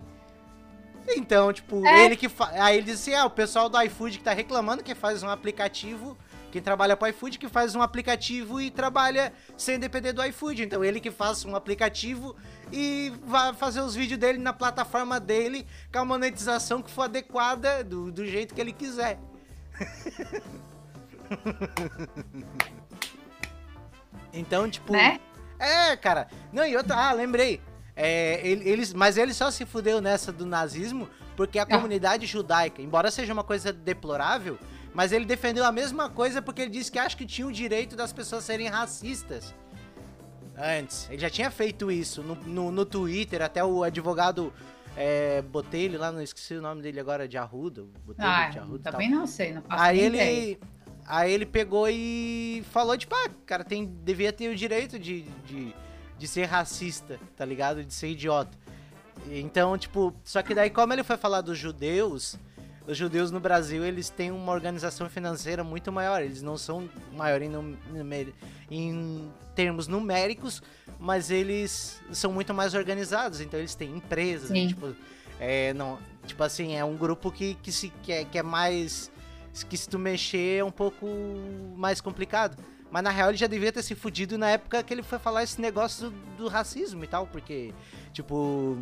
[1.08, 2.04] Então, tipo, É.
[2.04, 2.50] ele que fa...
[2.54, 6.18] Aí ele disse, ah, o pessoal do iFood que tá reclamando que faz um aplicativo,
[6.50, 10.62] quem trabalha pro iFood que faz um aplicativo e trabalha sem depender do iFood.
[10.64, 12.34] Então ele que faz um aplicativo
[12.72, 17.84] e vai fazer os vídeos dele na plataforma dele com a monetização que for adequada
[17.84, 19.18] do, do jeito que ele quiser.
[24.32, 24.92] então, tipo.
[24.92, 25.20] Né?
[25.58, 26.28] É, cara.
[26.52, 26.96] Não, e outra.
[26.96, 27.60] Ah, lembrei.
[27.94, 31.66] É, ele- eles, mas ele só se fudeu nessa do nazismo porque a Ah.
[31.66, 34.58] comunidade judaica, embora seja uma coisa deplorável,
[34.92, 37.96] mas ele defendeu a mesma coisa porque ele disse que acha que tinha o direito
[37.96, 39.54] das pessoas serem racistas.
[40.58, 41.06] Antes.
[41.10, 44.52] Ele já tinha feito isso no, no, no Twitter, até o advogado
[44.96, 47.82] é, Botelho lá, não esqueci o nome dele agora, de Arruda.
[48.06, 50.58] Botelho Ah, de Arruda também não sei, não faço Aí ele, ideia.
[51.06, 55.74] Aí ele pegou e falou, tipo, ah, cara, tem, devia ter o direito de, de,
[56.18, 57.84] de ser racista, tá ligado?
[57.84, 58.56] De ser idiota.
[59.30, 62.38] Então, tipo, só que daí como ele foi falar dos judeus,
[62.86, 66.22] os judeus no Brasil, eles têm uma organização financeira muito maior.
[66.22, 67.76] Eles não são maior em, num-
[68.70, 70.62] em termos numéricos,
[70.98, 73.40] mas eles são muito mais organizados.
[73.40, 74.68] Então eles têm empresas, né?
[74.68, 74.94] Tipo,
[75.40, 79.10] é, não, tipo assim, é um grupo que, que, se, que, é, que é mais.
[79.64, 81.06] Que se tu mexer é um pouco
[81.76, 82.62] mais complicado.
[82.90, 85.42] Mas na real ele já devia ter se fudido na época que ele foi falar
[85.42, 87.74] esse negócio do, do racismo e tal, porque,
[88.12, 88.76] tipo.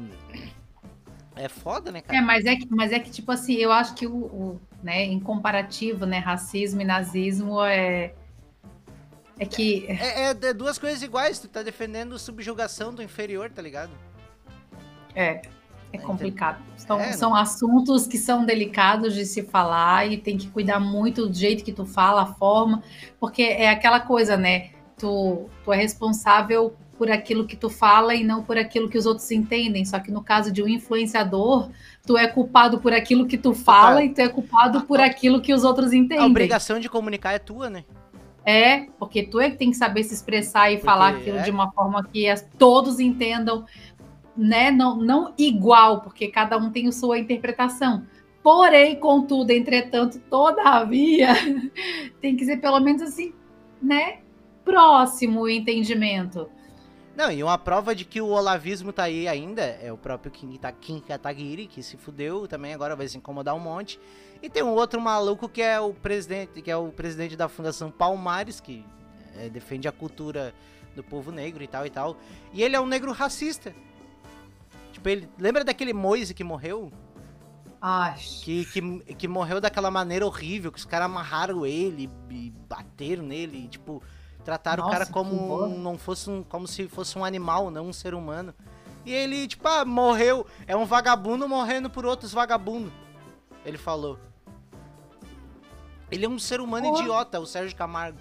[1.37, 2.19] É foda, né, cara?
[2.19, 5.03] É, mas é que, mas é que tipo assim, eu acho que o, o, né,
[5.05, 8.15] em comparativo, né, racismo e nazismo é
[9.39, 13.61] é que É, é- é duas coisas iguais, tu tá defendendo subjugação do inferior, tá
[13.63, 13.99] ligado?
[15.15, 15.43] é,
[15.97, 16.63] é complicado.
[16.77, 21.27] São, É, são assuntos que são delicados de se falar e tem que cuidar muito
[21.27, 22.83] do jeito que tu fala, a forma,
[23.19, 24.71] porque é aquela coisa, né?
[24.99, 29.07] Tu, tu é responsável por aquilo que tu fala e não por aquilo que os
[29.07, 29.85] outros entendem.
[29.85, 31.71] Só que no caso de um influenciador,
[32.07, 35.53] tu é culpado por aquilo que tu fala e tu é culpado por aquilo que
[35.53, 36.25] os outros A entendem.
[36.25, 37.85] obrigação de comunicar é tua, né?
[38.47, 41.43] É, porque tu é que tem que saber se expressar e porque falar aquilo é?
[41.43, 43.65] de uma forma que as, todos entendam,
[44.37, 44.71] né?
[44.71, 48.07] Não, não igual, porque cada um tem a sua interpretação.
[48.43, 51.29] Porém, contudo, entretanto, todavia,
[52.21, 53.33] tem que ser pelo menos assim,
[53.81, 54.19] né?
[54.65, 56.49] Próximo o entendimento.
[57.17, 60.59] Não, e uma prova de que o olavismo tá aí ainda é o próprio Kim,
[60.81, 64.01] Kim Kataguiri, que se fudeu também, agora vai se incomodar um monte.
[64.43, 67.91] E tem um outro maluco que é o presidente, que é o presidente da Fundação
[67.91, 68.85] Palmares, que
[69.39, 70.53] é, defende a cultura
[70.95, 72.17] do povo negro e tal e tal.
[72.53, 73.73] E ele é um negro racista.
[75.05, 76.91] Tipo, ele lembra daquele Moise que morreu?
[77.81, 78.43] Acho.
[78.43, 83.65] Que, que, que morreu daquela maneira horrível, que os caras amarraram ele e bateram nele,
[83.65, 84.03] e, tipo,
[84.43, 87.93] Trataram Nossa, o cara como não fosse um, como se fosse um animal, não um
[87.93, 88.55] ser humano.
[89.05, 90.47] E ele, tipo, ah, morreu.
[90.67, 92.93] É um vagabundo morrendo por outros vagabundos.
[93.65, 94.19] Ele falou.
[96.11, 97.03] Ele é um ser humano Porra.
[97.03, 98.19] idiota, o Sérgio Camargo.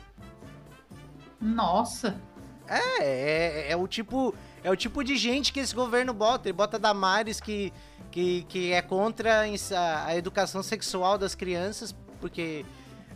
[1.40, 2.20] Nossa.
[2.68, 4.34] É, é, é, o tipo.
[4.64, 6.48] É o tipo de gente que esse governo bota.
[6.48, 7.74] Ele bota Damares que,
[8.10, 12.66] que, que é contra a, educação sexual das crianças, porque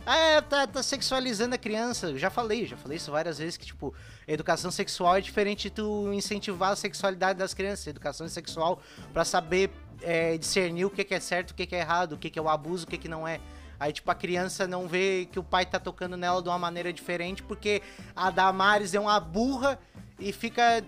[0.04, 2.16] ah, é, tá, tá sexualizando a criança.
[2.18, 3.94] Já falei, já falei isso várias vezes, que, tipo,
[4.26, 7.86] educação sexual é diferente de tu incentivar a sexualidade das crianças.
[7.86, 8.80] Educação sexual
[9.12, 9.70] para saber
[10.02, 12.48] é, discernir o que, é certo, o que, é errado, o que, que é o
[12.48, 13.40] abuso, o que, que não é.
[13.80, 16.92] Aí, tipo, a criança não vê que o pai tá tocando nela de uma maneira
[16.92, 17.80] diferente, porque
[18.14, 19.78] a Damares é uma burra
[20.18, 20.84] e fica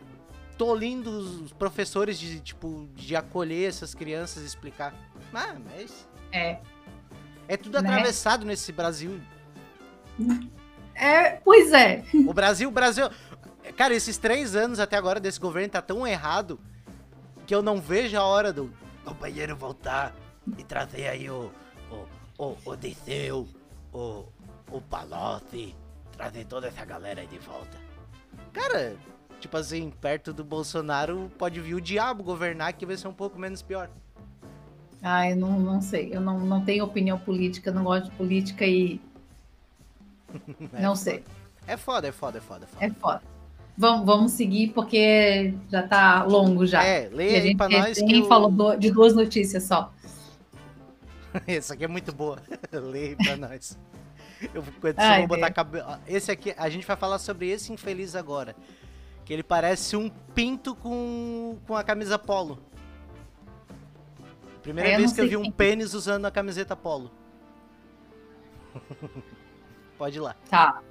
[0.61, 4.92] tolindo os professores de, tipo, de acolher essas crianças e explicar.
[5.33, 6.07] Ah, mas...
[6.31, 6.59] É,
[7.49, 7.88] é tudo né?
[7.88, 9.18] atravessado nesse Brasil.
[10.94, 12.05] É, pois é.
[12.27, 13.09] O Brasil, o Brasil.
[13.75, 16.61] Cara, esses três anos até agora desse governo tá tão errado
[17.46, 18.70] que eu não vejo a hora do
[19.03, 20.14] companheiro voltar
[20.59, 21.51] e trazer aí o,
[21.90, 23.49] o, o, o Disseu,
[23.94, 24.27] o,
[24.70, 25.75] o Palocci,
[26.12, 27.79] trazer toda essa galera aí de volta.
[28.53, 28.94] Cara,
[29.40, 33.38] tipo assim, perto do Bolsonaro pode vir o diabo governar que vai ser um pouco
[33.38, 33.90] menos pior.
[35.03, 36.11] Ah, eu não, não sei.
[36.12, 39.00] Eu não, não tenho opinião política, não gosto de política e.
[40.74, 41.24] É não sei.
[41.66, 42.66] É foda, é foda, é foda.
[42.66, 42.87] É foda.
[42.87, 43.22] É foda.
[43.76, 46.85] Vamos, vamos seguir porque já tá longo já.
[46.85, 47.96] É, leia aí pra nós.
[47.96, 48.26] Quem eu...
[48.26, 49.90] falou de duas notícias só.
[51.46, 52.38] Essa aqui é muito boa.
[52.70, 53.79] leia pra nós.
[54.55, 55.87] Eu vou botar cabelo.
[56.07, 58.55] Esse aqui, a gente vai falar sobre esse infeliz agora.
[59.31, 62.59] Que ele parece um pinto com, com a camisa polo.
[64.61, 67.12] Primeira é, vez que eu vi um pênis usando a camiseta polo.
[69.97, 70.35] Pode ir lá.
[70.51, 70.83] Tá.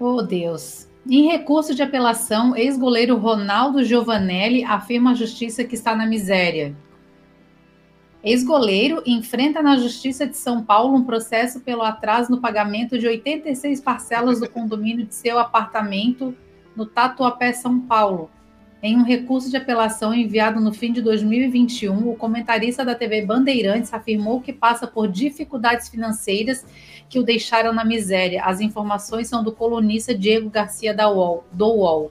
[0.00, 0.88] Oh, Deus.
[1.06, 6.74] Em recurso de apelação, ex-goleiro Ronaldo Giovanelli afirma à justiça que está na miséria.
[8.24, 13.82] Ex-goleiro enfrenta na Justiça de São Paulo um processo pelo atraso no pagamento de 86
[13.82, 16.34] parcelas do condomínio de seu apartamento
[16.76, 18.30] no Tatuapé, São Paulo,
[18.82, 23.94] em um recurso de apelação enviado no fim de 2021, o comentarista da TV Bandeirantes
[23.94, 26.66] afirmou que passa por dificuldades financeiras
[27.08, 28.42] que o deixaram na miséria.
[28.44, 32.10] As informações são do colunista Diego Garcia da UOL, do UOL.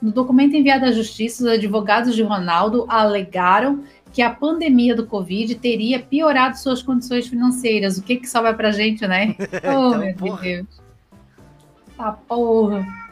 [0.00, 5.54] No documento enviado à Justiça, os advogados de Ronaldo alegaram que a pandemia do Covid
[5.56, 7.98] teria piorado suas condições financeiras.
[7.98, 9.36] O que que sobra pra gente, né?
[9.62, 10.42] Oh, então, meu porra.
[10.42, 10.80] Deus.
[11.94, 13.09] Tá porra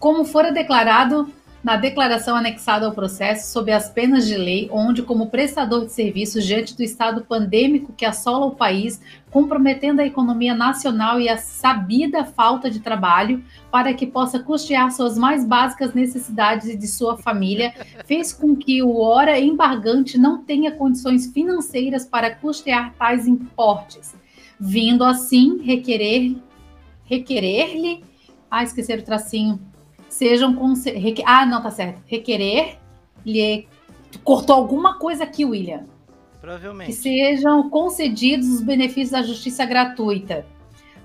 [0.00, 1.30] como fora declarado
[1.62, 6.46] na declaração anexada ao processo sob as penas de lei, onde, como prestador de serviços
[6.46, 8.98] diante do estado pandêmico que assola o país,
[9.30, 15.18] comprometendo a economia nacional e a sabida falta de trabalho para que possa custear suas
[15.18, 17.74] mais básicas necessidades e de sua família,
[18.06, 24.14] fez com que o ora embargante não tenha condições financeiras para custear tais importes,
[24.58, 26.36] vindo assim requerer
[27.04, 28.04] requerer-lhe,
[28.48, 29.60] ah, esquecer o tracinho,
[30.20, 30.54] sejam
[30.84, 31.24] requer...
[31.26, 32.02] ah não tá certo.
[32.04, 32.76] Requerer
[33.24, 33.66] lhe
[34.22, 35.84] cortou alguma coisa aqui William.
[36.38, 36.86] Provavelmente.
[36.86, 40.46] que sejam concedidos os benefícios da justiça gratuita.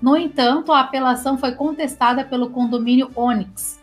[0.02, 3.80] No entanto a apelação foi contestada pelo condomínio Onyx.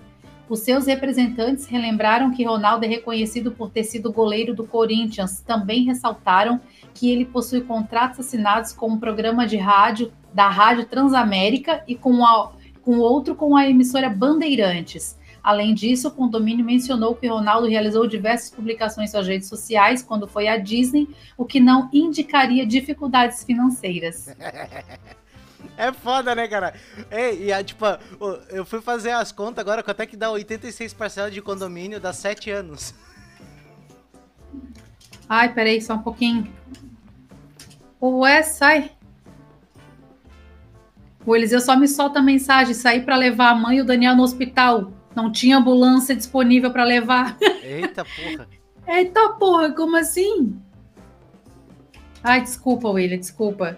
[0.47, 5.41] Os seus representantes relembraram que Ronaldo é reconhecido por ter sido goleiro do Corinthians.
[5.41, 6.59] Também ressaltaram
[6.93, 12.23] que ele possui contratos assinados com um programa de rádio da Rádio Transamérica e com
[12.23, 12.51] a
[12.83, 15.17] com outro com a emissora Bandeirantes.
[15.43, 20.25] Além disso, o condomínio mencionou que Ronaldo realizou diversas publicações em suas redes sociais quando
[20.25, 24.29] foi à Disney, o que não indicaria dificuldades financeiras.
[25.77, 26.73] É foda, né, cara?
[27.09, 27.85] Ei, e, tipo,
[28.49, 32.13] eu fui fazer as contas agora, quanto é que dá 86 parcelas de condomínio, dá
[32.13, 32.93] 7 anos.
[35.27, 36.53] Ai, peraí, só um pouquinho.
[38.01, 38.91] Ué, sai.
[41.25, 44.15] O Eliseu só me solta a mensagem: saí para levar a mãe e o Daniel
[44.15, 44.91] no hospital.
[45.15, 47.37] Não tinha ambulância disponível para levar.
[47.61, 48.47] Eita porra.
[48.87, 50.59] Eita porra, como assim?
[52.23, 53.77] Ai, desculpa, William, desculpa.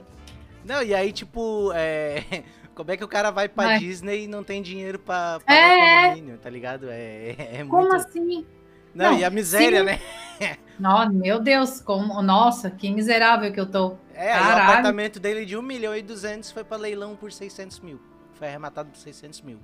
[0.63, 2.43] Não, e aí, tipo, é...
[2.73, 3.79] como é que o cara vai pra Ai.
[3.79, 6.09] Disney e não tem dinheiro pra É, pagar é.
[6.09, 6.88] condomínio, tá ligado?
[6.89, 7.69] É, é muito...
[7.69, 8.45] Como assim?
[8.93, 9.86] Não, Não, e a miséria, sim.
[9.86, 9.99] né?
[10.79, 12.21] Nossa, meu Deus, como...
[12.21, 13.95] nossa, que miserável que eu tô.
[14.13, 17.99] É, o apartamento dele de 1 milhão e 200 foi pra leilão por 600 mil.
[18.33, 19.57] Foi arrematado por 600 mil.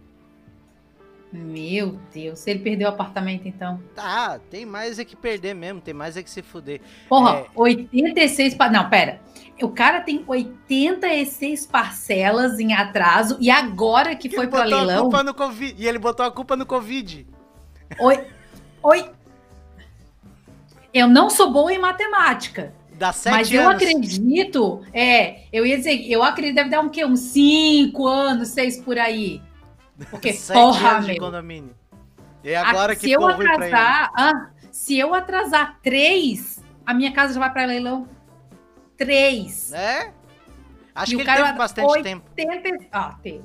[1.31, 3.81] Meu Deus, ele perdeu o apartamento então.
[3.95, 6.81] Tá, tem mais é que perder mesmo, tem mais é que se fuder.
[7.07, 7.45] Porra, É.
[7.55, 8.55] 86.
[8.55, 8.69] Pa...
[8.69, 9.21] Não, pera.
[9.61, 14.81] O cara tem 86 parcelas em atraso e agora que foi ele pra botou a
[14.83, 15.01] leilão.
[15.03, 15.75] culpa no Covid.
[15.77, 17.25] E ele botou a culpa no Covid.
[17.99, 18.27] Oi.
[18.83, 19.09] Oi.
[20.93, 23.81] Eu não sou boa em matemática, Dá sete mas eu anos.
[23.81, 24.81] acredito.
[24.93, 27.05] É, eu ia dizer, eu acredito deve dar um quê?
[27.05, 29.41] Uns 5 anos, 6 por aí.
[30.09, 31.17] Porque, porra, meu.
[31.17, 31.75] condomínio.
[32.43, 37.33] E agora Ah, que se eu atrasar, ah, se eu atrasar três, a minha casa
[37.33, 38.07] já vai para leilão.
[38.97, 39.71] Três.
[39.73, 40.11] É?
[40.93, 42.29] Acho E que o cara teve bastante oito- tempo.
[42.37, 42.87] 80...
[42.91, 43.41] Ah, teve.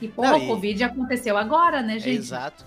[0.00, 2.18] E porra, Não, o e- Covid aconteceu agora, né, gente?
[2.18, 2.64] Exato.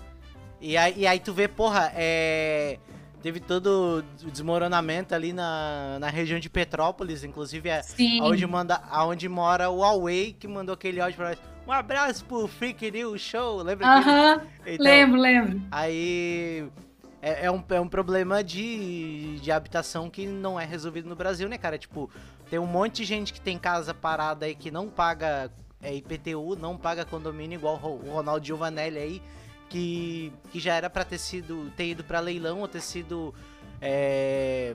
[0.60, 2.78] E aí, e aí tu vê, porra, é...
[3.22, 8.20] teve todo o desmoronamento ali na, na região de Petrópolis, inclusive é Sim.
[8.20, 11.38] aonde, manda, aonde mora o Huawei, que mandou aquele áudio pra nós.
[11.66, 13.86] Um abraço pro Freak News Show, lembra?
[13.86, 14.46] Aham?
[14.64, 15.60] Então, lembro, lembro.
[15.70, 16.68] Aí
[17.20, 21.48] é, é um, é um problema de, de habitação que não é resolvido no Brasil,
[21.48, 21.76] né, cara?
[21.76, 22.08] Tipo,
[22.48, 25.50] tem um monte de gente que tem casa parada aí que não paga
[25.82, 29.22] é, IPTU, não paga condomínio, igual o Ronaldo Giovanelli aí,
[29.68, 33.34] que, que já era pra ter sido, ter ido pra leilão ou ter sido.
[33.80, 34.74] é,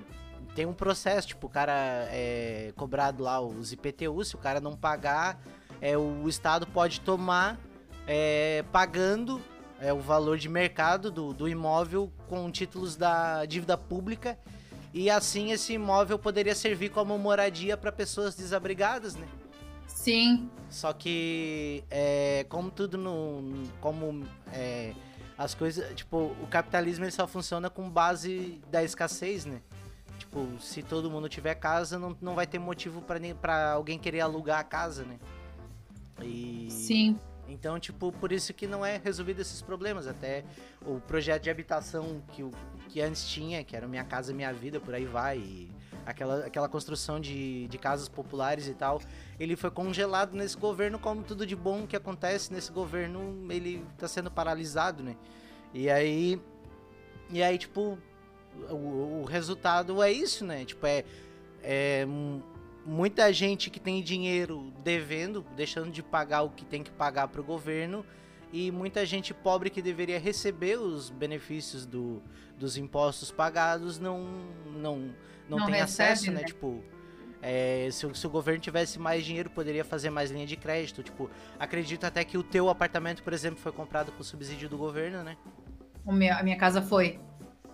[0.54, 1.74] tem um processo, tipo, o cara
[2.10, 5.40] é cobrado lá os IPTU, se o cara não pagar,
[5.82, 7.60] é, o Estado pode tomar
[8.08, 9.42] é, pagando
[9.80, 14.38] é, o valor de mercado do, do imóvel com títulos da dívida pública
[14.94, 19.28] e assim esse imóvel poderia servir como moradia para pessoas desabrigadas, né?
[19.88, 20.50] Sim.
[20.70, 24.94] Só que é, como tudo no como é,
[25.38, 29.62] as coisas tipo o capitalismo ele só funciona com base da escassez, né?
[30.20, 34.60] Tipo se todo mundo tiver casa não, não vai ter motivo para alguém querer alugar
[34.60, 35.18] a casa, né?
[36.24, 37.20] E Sim.
[37.48, 40.08] então, tipo, por isso que não é resolvido esses problemas.
[40.08, 40.44] Até
[40.86, 42.44] o projeto de habitação que,
[42.90, 45.70] que antes tinha, que era Minha Casa Minha Vida, por aí vai, e
[46.06, 49.02] aquela, aquela construção de, de casas populares e tal,
[49.40, 54.08] ele foi congelado nesse governo, como tudo de bom que acontece nesse governo, ele tá
[54.08, 55.16] sendo paralisado, né?
[55.74, 56.42] E aí.
[57.30, 57.98] E aí, tipo,
[58.70, 60.66] o, o resultado é isso, né?
[60.66, 61.06] Tipo, é.
[61.64, 62.44] é mu-
[62.86, 67.44] muita gente que tem dinheiro devendo, deixando de pagar o que tem que pagar pro
[67.44, 68.06] governo,
[68.52, 72.22] e muita gente pobre que deveria receber os benefícios do,
[72.58, 74.24] dos impostos pagados não
[74.66, 75.14] não
[75.50, 76.42] não, Não tem recebe, acesso, né?
[76.42, 76.44] né?
[76.46, 76.82] Tipo,
[77.42, 81.04] é, se, o- se o governo tivesse mais dinheiro, poderia fazer mais linha de crédito.
[81.04, 81.30] Tipo,
[81.60, 85.38] acredito até que o teu apartamento, por exemplo, foi comprado com subsídio do governo, né?
[86.06, 87.20] O meu, a minha casa foi.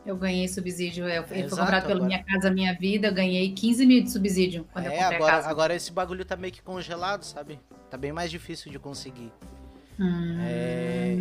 [0.07, 1.03] Eu ganhei subsídio.
[1.07, 3.07] Eu, Exato, comprado pelo agora- Minha Casa Minha Vida.
[3.09, 5.49] Eu ganhei 15 mil de subsídio quando eu é, comprei a agora, casa.
[5.49, 7.59] agora esse bagulho tá meio que congelado, sabe?
[7.89, 9.31] Tá bem mais difícil de conseguir.
[9.99, 10.37] Hum.
[10.41, 11.15] É,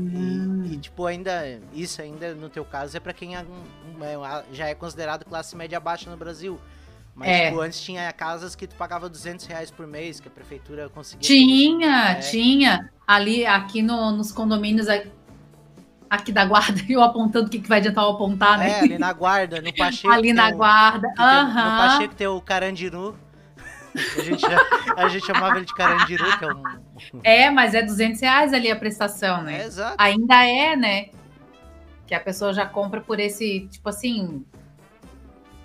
[0.69, 1.61] e, e, tipo, ainda.
[1.73, 5.81] Isso ainda no teu caso é pra quem é é já é considerado classe média
[5.81, 6.61] baixa no Brasil.
[7.15, 7.49] Mas, É.
[7.49, 11.27] tipo, antes tinha casas que tu pagava 200 reais por mês, que a prefeitura conseguia.
[11.27, 12.15] Tinha, É.
[12.21, 12.91] tinha.
[13.07, 15.03] Ali, aqui no- nos condomínios a-
[16.09, 18.71] aqui da guarda, eu apontando o que, que vai adiantar eu apontar, né?
[18.71, 20.13] É, ali na guarda, no Pacheco.
[20.13, 21.09] ali na o- guarda.
[21.09, 21.79] que tem- No Aham.
[21.89, 23.17] Pacheco tem o Carandiru.
[23.95, 24.45] A gente,
[24.97, 26.63] a gente chamava ele de Carandiru, que é um.
[27.25, 29.65] É, mas é 200 reais ali a prestação, É, né?
[29.65, 29.95] exato.
[29.99, 31.07] Ainda é, né?
[32.07, 34.45] Que a pessoa já compra por esse, tipo assim.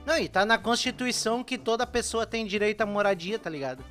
[0.06, 3.84] Não, e tá na Constituição que toda pessoa tem direito à moradia, tá ligado?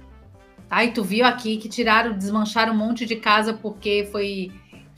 [0.69, 4.51] Ai, tu viu aqui que tiraram, desmancharam um monte de casa porque foi,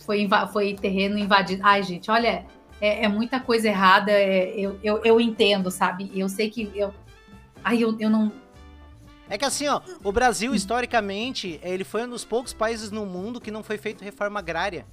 [0.05, 1.63] foi, foi terreno invadido.
[1.65, 2.45] Ai, gente, olha,
[2.81, 4.11] é, é muita coisa errada.
[4.13, 6.11] é, eu, eu, eu entendo, sabe?
[6.15, 6.93] Eu sei que eu.
[7.65, 8.33] Ai, eu, eu não.
[9.29, 13.41] É que assim, ó, o Brasil, historicamente, ele foi um dos poucos países no mundo
[13.41, 14.85] que não foi feito reforma agrária.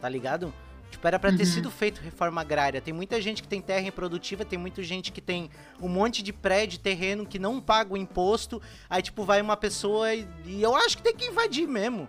[0.00, 0.52] Tá ligado?
[0.90, 1.46] Tipo, era pra ter Uhum.
[1.46, 2.80] sido feito reforma agrária.
[2.80, 5.48] Tem muita gente que tem terra improdutiva, tem muita gente que tem
[5.80, 8.60] um monte de prédio, terreno que não paga o imposto.
[8.90, 12.08] Aí, tipo, vai uma pessoa e, e eu acho que tem que invadir mesmo.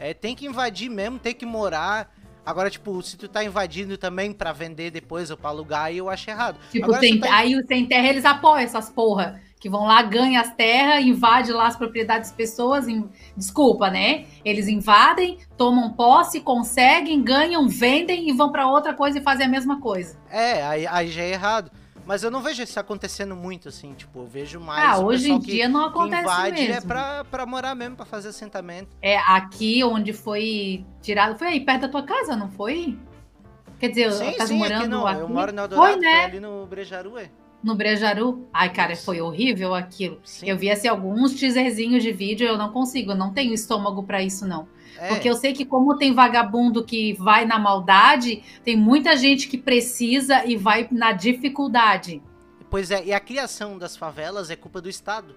[0.00, 2.10] É, tem que invadir mesmo, tem que morar.
[2.44, 6.08] Agora, tipo, se tu tá invadindo também pra vender depois ou pra alugar, aí eu
[6.08, 6.58] acho errado.
[6.72, 9.40] Tipo, Agora, sem- se tá- aí o sem terra eles apoiam essas porra.
[9.60, 14.24] que vão lá, ganham as terras, invadem lá as propriedades das pessoas, em, desculpa, né?
[14.42, 19.48] Eles invadem, tomam posse, conseguem, ganham, vendem e vão para outra coisa e fazem a
[19.50, 20.16] mesma coisa.
[20.30, 21.70] É, aí, aí já é errado.
[22.10, 24.82] Mas eu não vejo isso acontecendo muito, assim, tipo, eu vejo mais.
[24.84, 26.74] Ah, hoje em dia não que acontece invade mesmo.
[26.74, 28.96] é pra, pra morar mesmo, pra fazer assentamento.
[29.00, 32.98] É aqui onde foi tirado, foi aí perto da tua casa, não foi?
[33.78, 35.06] Quer dizer, sim, tá sim, morando aqui não.
[35.06, 35.20] aqui?
[35.20, 36.24] Eu moro no Eldorado, Foi, né?
[36.24, 37.30] ali no Brejaru, é.
[37.62, 38.44] No Brejaru.
[38.52, 40.18] Ai, cara, foi horrível aquilo.
[40.24, 40.48] Sim.
[40.48, 44.20] Eu vi assim, alguns teaserzinhos de vídeo, eu não consigo, eu não tenho estômago pra
[44.20, 44.66] isso, não.
[45.00, 49.48] É, Porque eu sei que como tem vagabundo que vai na maldade, tem muita gente
[49.48, 52.22] que precisa e vai na dificuldade.
[52.68, 55.34] Pois é, e a criação das favelas é culpa do Estado.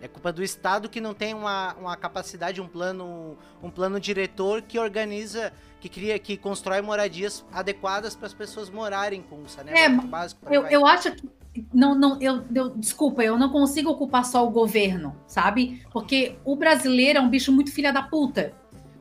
[0.00, 4.62] É culpa do Estado que não tem uma, uma capacidade, um plano, um plano diretor
[4.62, 10.40] que organiza, que cria, que constrói moradias adequadas para as pessoas morarem com saneamento básico.
[10.40, 11.28] por aí Eu, eu acho que.
[11.72, 15.82] Não, não, eu, eu- desculpa, eu não consigo ocupar só o governo, sabe?
[15.92, 18.52] Porque o brasileiro é um bicho muito filha da puta.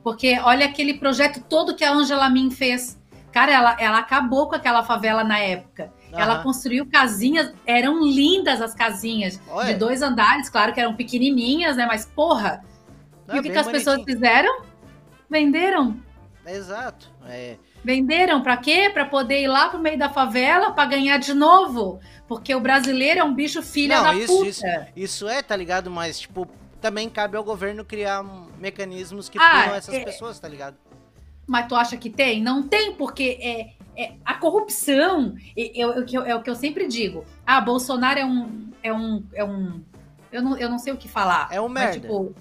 [0.03, 2.97] Porque olha aquele projeto todo que a Angela Min fez.
[3.31, 5.91] Cara, ela, ela acabou com aquela favela na época.
[6.13, 6.43] Ela Aham.
[6.43, 9.39] construiu casinhas, eram lindas as casinhas.
[9.49, 11.85] Olha, De dois andares, claro que eram pequenininhas, né?
[11.85, 12.63] Mas, porra,
[13.27, 14.17] não, e o que, que as pessoas bonitinho.
[14.17, 14.61] fizeram?
[15.29, 15.97] Venderam.
[16.45, 17.11] Exato.
[17.29, 18.89] É, Venderam pra quê?
[18.93, 21.99] Pra poder ir lá pro meio da favela pra ganhar de novo.
[22.27, 24.49] Porque o brasileiro é um bicho filha Não, da isso, puta.
[24.49, 24.65] isso.
[24.95, 25.89] Isso é, tá ligado?
[25.89, 26.47] Mas, tipo,
[26.81, 28.23] também cabe ao governo criar
[28.59, 30.75] mecanismos que Ah, punam essas é- pessoas, tá ligado?
[31.45, 32.41] Mas tu acha que tem?
[32.43, 35.35] Não tem, porque é, é a corrupção
[35.97, 37.23] o que eu- é o que eu sempre digo.
[37.45, 38.69] Ah, Bolsonaro é um.
[38.83, 39.81] É um, é um
[40.29, 41.47] eu, não, eu não sei o que falar.
[41.51, 41.99] É um Mas, merda.
[42.01, 42.35] tipo,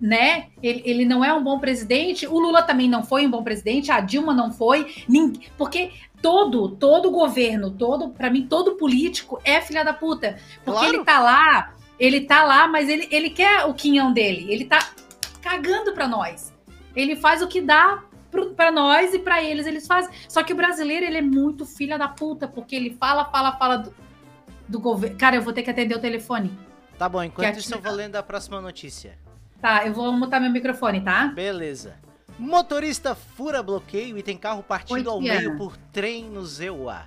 [0.00, 0.48] né?
[0.62, 2.26] Ele, ele não é um bom presidente.
[2.26, 3.90] O Lula também não foi um bom presidente.
[3.90, 4.92] A Dilma não foi.
[5.08, 10.38] Ninguém, porque todo, todo governo, todo, para mim, todo político é filha da puta.
[10.64, 10.94] Porque Claro.
[10.94, 14.46] ele tá lá, ele tá lá, mas ele, ele quer o quinhão dele.
[14.52, 14.78] Ele tá
[15.40, 16.52] cagando pra nós.
[16.94, 18.02] Ele faz o que dá
[18.56, 20.12] pra nós e pra eles eles fazem.
[20.28, 23.76] Só que o brasileiro, ele é muito filha da puta, porque ele fala, fala, fala
[23.78, 23.94] do,
[24.68, 25.16] do governo.
[25.18, 26.50] Cara, eu vou ter que atender o telefone.
[26.98, 29.18] Tá bom, enquanto isso eu vou lendo a próxima notícia.
[29.60, 31.28] Tá, eu vou mutar meu microfone, tá?
[31.28, 31.96] Beleza.
[32.38, 37.06] Motorista fura bloqueio e tem carro partido Oi, ao meio por trem no ZEUA.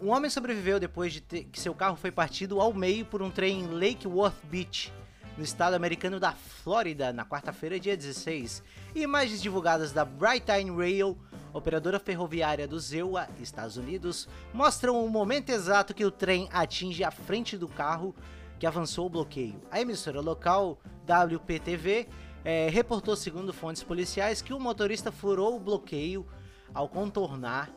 [0.00, 3.30] Um homem sobreviveu depois de ter, que seu carro foi partido ao meio por um
[3.30, 4.92] trem em Lake Worth Beach,
[5.36, 8.62] no estado americano da Flórida, na quarta-feira, dia 16.
[8.94, 11.18] E imagens divulgadas da Brightline Rail,
[11.52, 17.10] operadora ferroviária do ZEUA, Estados Unidos, mostram o momento exato que o trem atinge a
[17.10, 18.14] frente do carro
[18.58, 19.60] que avançou o bloqueio.
[19.70, 22.08] A emissora local WPTV
[22.44, 26.26] é, reportou, segundo fontes policiais, que o motorista furou o bloqueio
[26.74, 27.70] ao contornar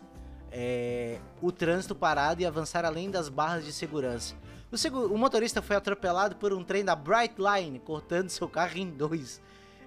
[0.51, 4.35] é, o trânsito parado e avançar além das barras de segurança.
[4.71, 8.89] O, segu- o motorista foi atropelado por um trem da Brightline, cortando seu carro em
[8.89, 9.41] dois,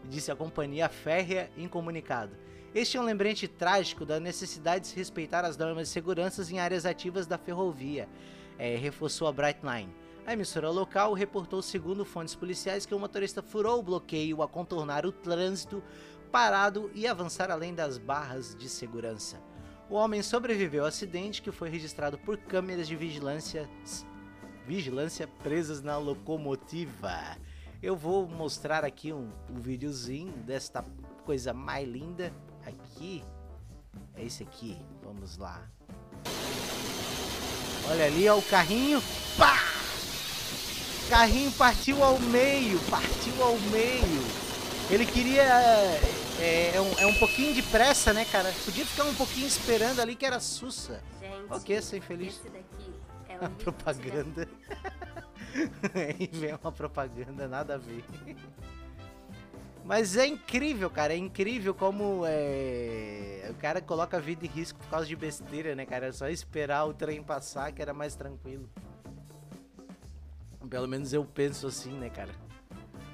[0.08, 2.36] disse a companhia férrea em comunicado.
[2.74, 6.58] Este é um lembrete trágico da necessidade de se respeitar as normas de segurança em
[6.58, 8.08] áreas ativas da ferrovia,
[8.58, 9.88] é, reforçou a Brightline.
[10.26, 15.04] A emissora local reportou, segundo fontes policiais, que o motorista furou o bloqueio a contornar
[15.04, 15.82] o trânsito
[16.32, 19.38] parado e avançar além das barras de segurança.
[19.88, 23.68] O homem sobreviveu ao acidente que foi registrado por câmeras de vigilância,
[24.66, 27.36] vigilância presas na locomotiva.
[27.82, 30.82] Eu vou mostrar aqui um, um videozinho desta
[31.26, 32.32] coisa mais linda
[32.66, 33.22] aqui.
[34.14, 34.78] É esse aqui.
[35.02, 35.68] Vamos lá.
[37.90, 39.02] Olha ali, ó, o carrinho.
[39.36, 39.73] Pá!
[41.08, 44.22] Carrinho partiu ao meio, partiu ao meio.
[44.90, 45.42] Ele queria.
[46.40, 48.52] É, é um, é um pouquinho de pressa, né, cara?
[48.64, 51.02] Podia ficar um pouquinho esperando ali que era sussa.
[51.20, 52.40] Gente, Ok, sem feliz.
[53.28, 54.48] é A o limite propaganda.
[55.94, 58.04] Aí vem uma propaganda, nada a ver.
[59.84, 61.12] Mas é incrível, cara.
[61.12, 63.46] É incrível como é...
[63.50, 66.06] o cara coloca a vida em risco por causa de besteira, né, cara?
[66.06, 68.68] É só esperar o trem passar que era mais tranquilo.
[70.68, 72.32] Pelo menos eu penso assim, né, cara?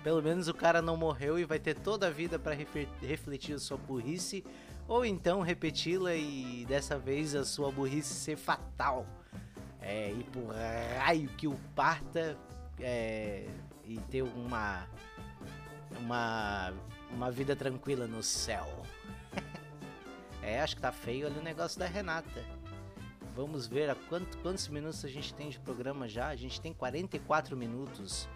[0.02, 3.58] Pelo menos o cara não morreu e vai ter toda a vida refe- refletir a
[3.58, 4.44] sua burrice.
[4.88, 9.06] Ou então repeti-la e dessa vez a sua burrice ser fatal.
[9.80, 10.48] É, ir pro
[10.98, 12.36] raio que o parta
[12.78, 13.46] é,
[13.84, 14.86] e ter uma,
[15.98, 16.72] uma,
[17.10, 18.66] uma vida tranquila no céu.
[20.42, 22.44] é, acho que tá feio ali o negócio da Renata.
[23.34, 26.28] Vamos ver a quanto, quantos minutos a gente tem de programa já.
[26.28, 28.28] A gente tem 44 minutos.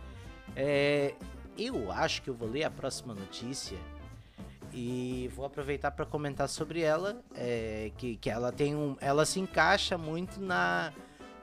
[0.54, 1.14] É,
[1.58, 3.78] eu acho que eu vou ler a próxima notícia
[4.72, 7.22] e vou aproveitar para comentar sobre ela.
[7.34, 10.92] é, que, que ela tem um, ela se encaixa muito na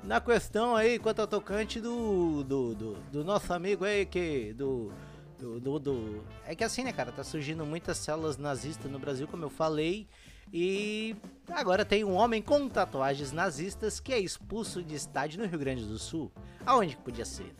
[0.04, 4.54] na questão aí, quanto ao tocante do, do, do, do nosso amigo aí, que.
[4.54, 4.92] Do,
[5.40, 7.12] do, do, do, É que assim, né, cara?
[7.12, 10.08] Tá surgindo muitas células nazistas no Brasil, como eu falei.
[10.54, 11.16] E
[11.50, 15.86] agora tem um homem com tatuagens nazistas que é expulso de estádio no Rio Grande
[15.86, 16.32] do Sul.
[16.66, 17.56] Aonde que podia ser?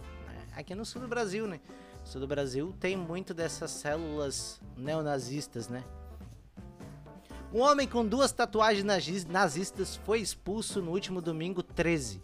[0.54, 1.62] Aqui no sul do Brasil, né?
[2.02, 5.84] No sul do Brasil tem muito dessas células neonazistas, né?
[7.54, 8.86] Um homem com duas tatuagens
[9.26, 12.22] nazistas foi expulso no último domingo 13,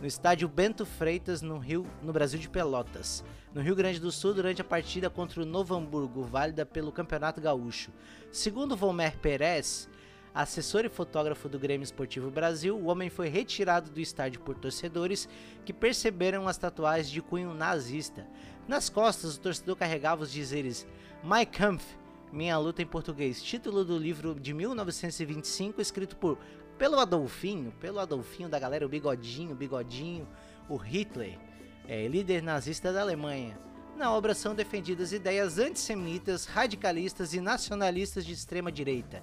[0.00, 4.34] no estádio Bento Freitas, no Rio, no Brasil de Pelotas, no Rio Grande do Sul,
[4.34, 7.92] durante a partida contra o Novo Hamburgo, válida pelo Campeonato Gaúcho.
[8.32, 9.88] Segundo Volmer Perez,
[10.34, 15.28] assessor e fotógrafo do Grêmio Esportivo Brasil, o homem foi retirado do estádio por torcedores
[15.64, 18.26] que perceberam as tatuagens de cunho nazista.
[18.66, 20.86] Nas costas, o torcedor carregava os dizeres
[21.22, 21.84] My Kampf,
[22.32, 26.36] Minha Luta em português, título do livro de 1925, escrito por
[26.76, 30.26] pelo Adolfinho, pelo Adolfinho da galera, o Bigodinho, Bigodinho,
[30.68, 31.38] o Hitler,
[31.86, 33.56] é, líder nazista da Alemanha.
[33.96, 39.22] Na obra são defendidas ideias antissemitas, radicalistas e nacionalistas de extrema direita.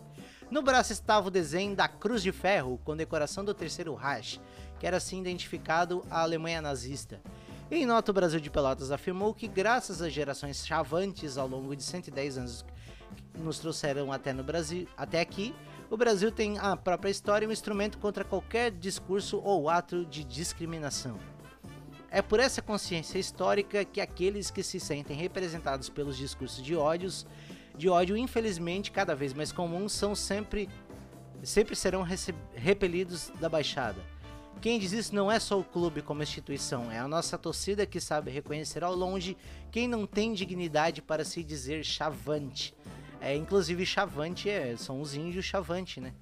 [0.51, 4.37] No braço estava o desenho da Cruz de Ferro, com decoração do Terceiro Reich,
[4.77, 7.21] que era assim identificado à Alemanha nazista.
[7.71, 11.81] Em nota, o Brasil de Pelotas afirmou que, graças às gerações chavantes ao longo de
[11.81, 12.65] 110 anos
[13.33, 15.55] que nos trouxeram até no Brasil, até aqui,
[15.89, 20.21] o Brasil tem a própria história e um instrumento contra qualquer discurso ou ato de
[20.25, 21.17] discriminação.
[22.09, 27.25] É por essa consciência histórica que aqueles que se sentem representados pelos discursos de ódios,
[27.77, 30.69] de ódio infelizmente cada vez mais comuns, são sempre
[31.43, 32.05] sempre serão
[32.53, 33.99] repelidos da baixada.
[34.61, 37.99] Quem diz isso não é só o clube como instituição, é a nossa torcida que
[37.99, 39.35] sabe reconhecer ao longe
[39.71, 42.75] quem não tem dignidade para se dizer chavante.
[43.19, 46.13] É, inclusive chavante é, são os índios chavante, né?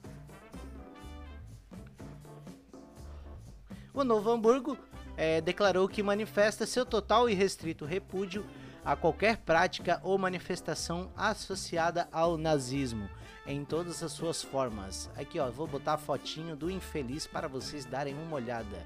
[3.93, 4.77] O Novo Hamburgo
[5.17, 8.45] é, declarou que manifesta seu total e restrito repúdio
[8.89, 13.07] a qualquer prática ou manifestação associada ao nazismo,
[13.45, 15.11] em todas as suas formas.
[15.15, 18.83] Aqui ó, vou botar a fotinho do infeliz para vocês darem uma olhada.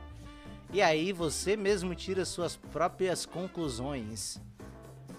[0.74, 4.42] E aí você mesmo tira suas próprias conclusões.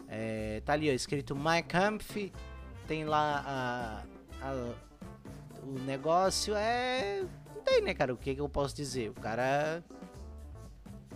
[0.07, 2.31] É, tá ali ó, escrito Mein Kampf,
[2.87, 4.05] tem lá
[4.43, 4.75] a, a,
[5.63, 7.25] o negócio é.
[7.55, 8.13] Não tem, né, cara?
[8.13, 9.09] O que, que eu posso dizer?
[9.09, 9.83] O cara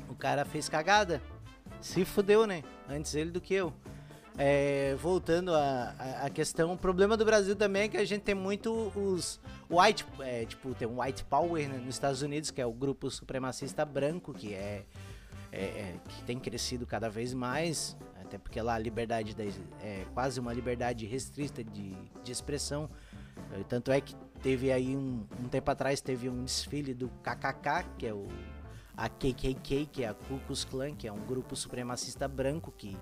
[0.09, 1.21] o cara fez cagada.
[1.81, 2.62] Se fudeu, né?
[2.89, 3.72] Antes ele do que eu.
[4.41, 8.93] É, voltando à questão, o problema do Brasil também é que a gente tem muito
[8.95, 12.72] os white, é, tipo, tem um white power né, nos Estados Unidos, que é o
[12.72, 14.85] grupo supremacista branco, que é,
[15.51, 19.43] é, é que tem crescido cada vez mais, até porque lá a liberdade da,
[19.83, 22.89] é quase uma liberdade restrita de, de expressão.
[23.68, 28.07] Tanto é que teve aí um, um tempo atrás teve um desfile do KKK, que
[28.07, 28.29] é o
[28.99, 32.96] a KKK, que é a Ku Klux Klan, que é um grupo supremacista branco que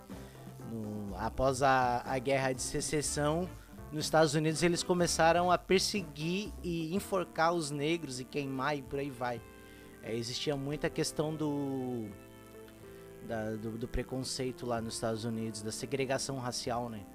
[0.70, 3.48] no, após a, a guerra de secessão
[3.90, 8.98] nos Estados Unidos eles começaram a perseguir e enforcar os negros e queimar e por
[8.98, 9.40] aí vai.
[10.02, 12.10] É, existia muita questão do,
[13.26, 17.06] da, do, do preconceito lá nos Estados Unidos, da segregação racial, né?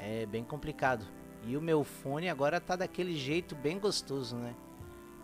[0.00, 1.06] É bem complicado.
[1.46, 4.56] E o meu fone agora tá daquele jeito bem gostoso, né?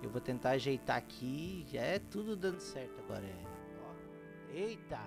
[0.05, 1.67] Eu vou tentar ajeitar aqui.
[1.73, 3.25] Já é tudo dando certo agora.
[3.25, 3.45] É.
[3.83, 4.55] Ó.
[4.55, 5.01] Eita!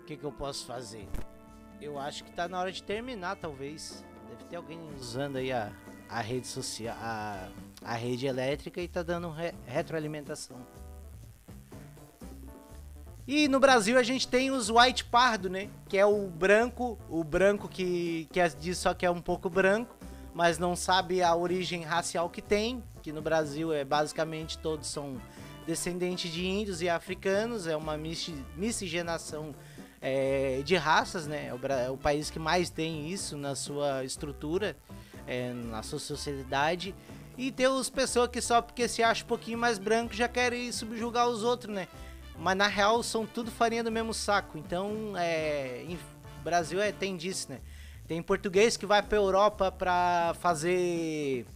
[0.00, 1.08] O que, que eu posso fazer?
[1.80, 4.04] Eu acho que tá na hora de terminar, talvez.
[4.28, 5.72] Deve ter alguém usando aí a,
[6.08, 7.48] a rede social, a,
[7.84, 10.58] a rede elétrica e tá dando re, retroalimentação.
[13.24, 15.70] E no Brasil a gente tem os white pardo, né?
[15.88, 19.48] Que é o branco, o branco que, que é, diz só que é um pouco
[19.48, 19.94] branco,
[20.34, 25.20] mas não sabe a origem racial que tem que no Brasil é basicamente todos são
[25.66, 27.96] descendentes de índios e africanos, é uma
[28.56, 29.54] miscigenação
[30.00, 31.48] é, de raças, né?
[31.48, 34.76] É o, é o, país que mais tem isso na sua estrutura,
[35.26, 36.94] é, na sua sociedade.
[37.36, 40.70] E tem as pessoas que só porque se acham um pouquinho mais branco já querem
[40.72, 41.88] subjugar os outros, né?
[42.38, 44.58] Mas na real são tudo farinha do mesmo saco.
[44.58, 45.98] Então, é, em
[46.42, 47.60] Brasil é, tem disso, né?
[48.06, 51.46] Tem português que vai pra Europa pra fazer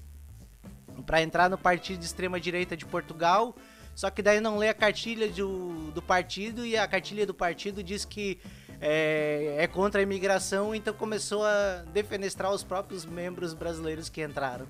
[1.02, 3.54] para entrar no partido de extrema direita de Portugal.
[3.94, 7.82] Só que daí não lê a cartilha do, do partido e a cartilha do partido
[7.82, 8.40] diz que
[8.80, 14.66] é, é, contra a imigração, então começou a defenestrar os próprios membros brasileiros que entraram.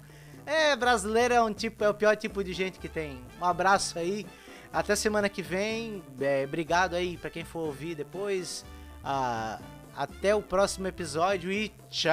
[0.47, 3.25] É, brasileiro é um tipo, é o pior tipo de gente que tem.
[3.41, 4.27] Um abraço aí,
[4.73, 6.03] até semana que vem.
[6.21, 8.65] É, obrigado aí para quem for ouvir depois.
[9.03, 9.59] Ah,
[9.97, 12.13] até o próximo episódio e tchau!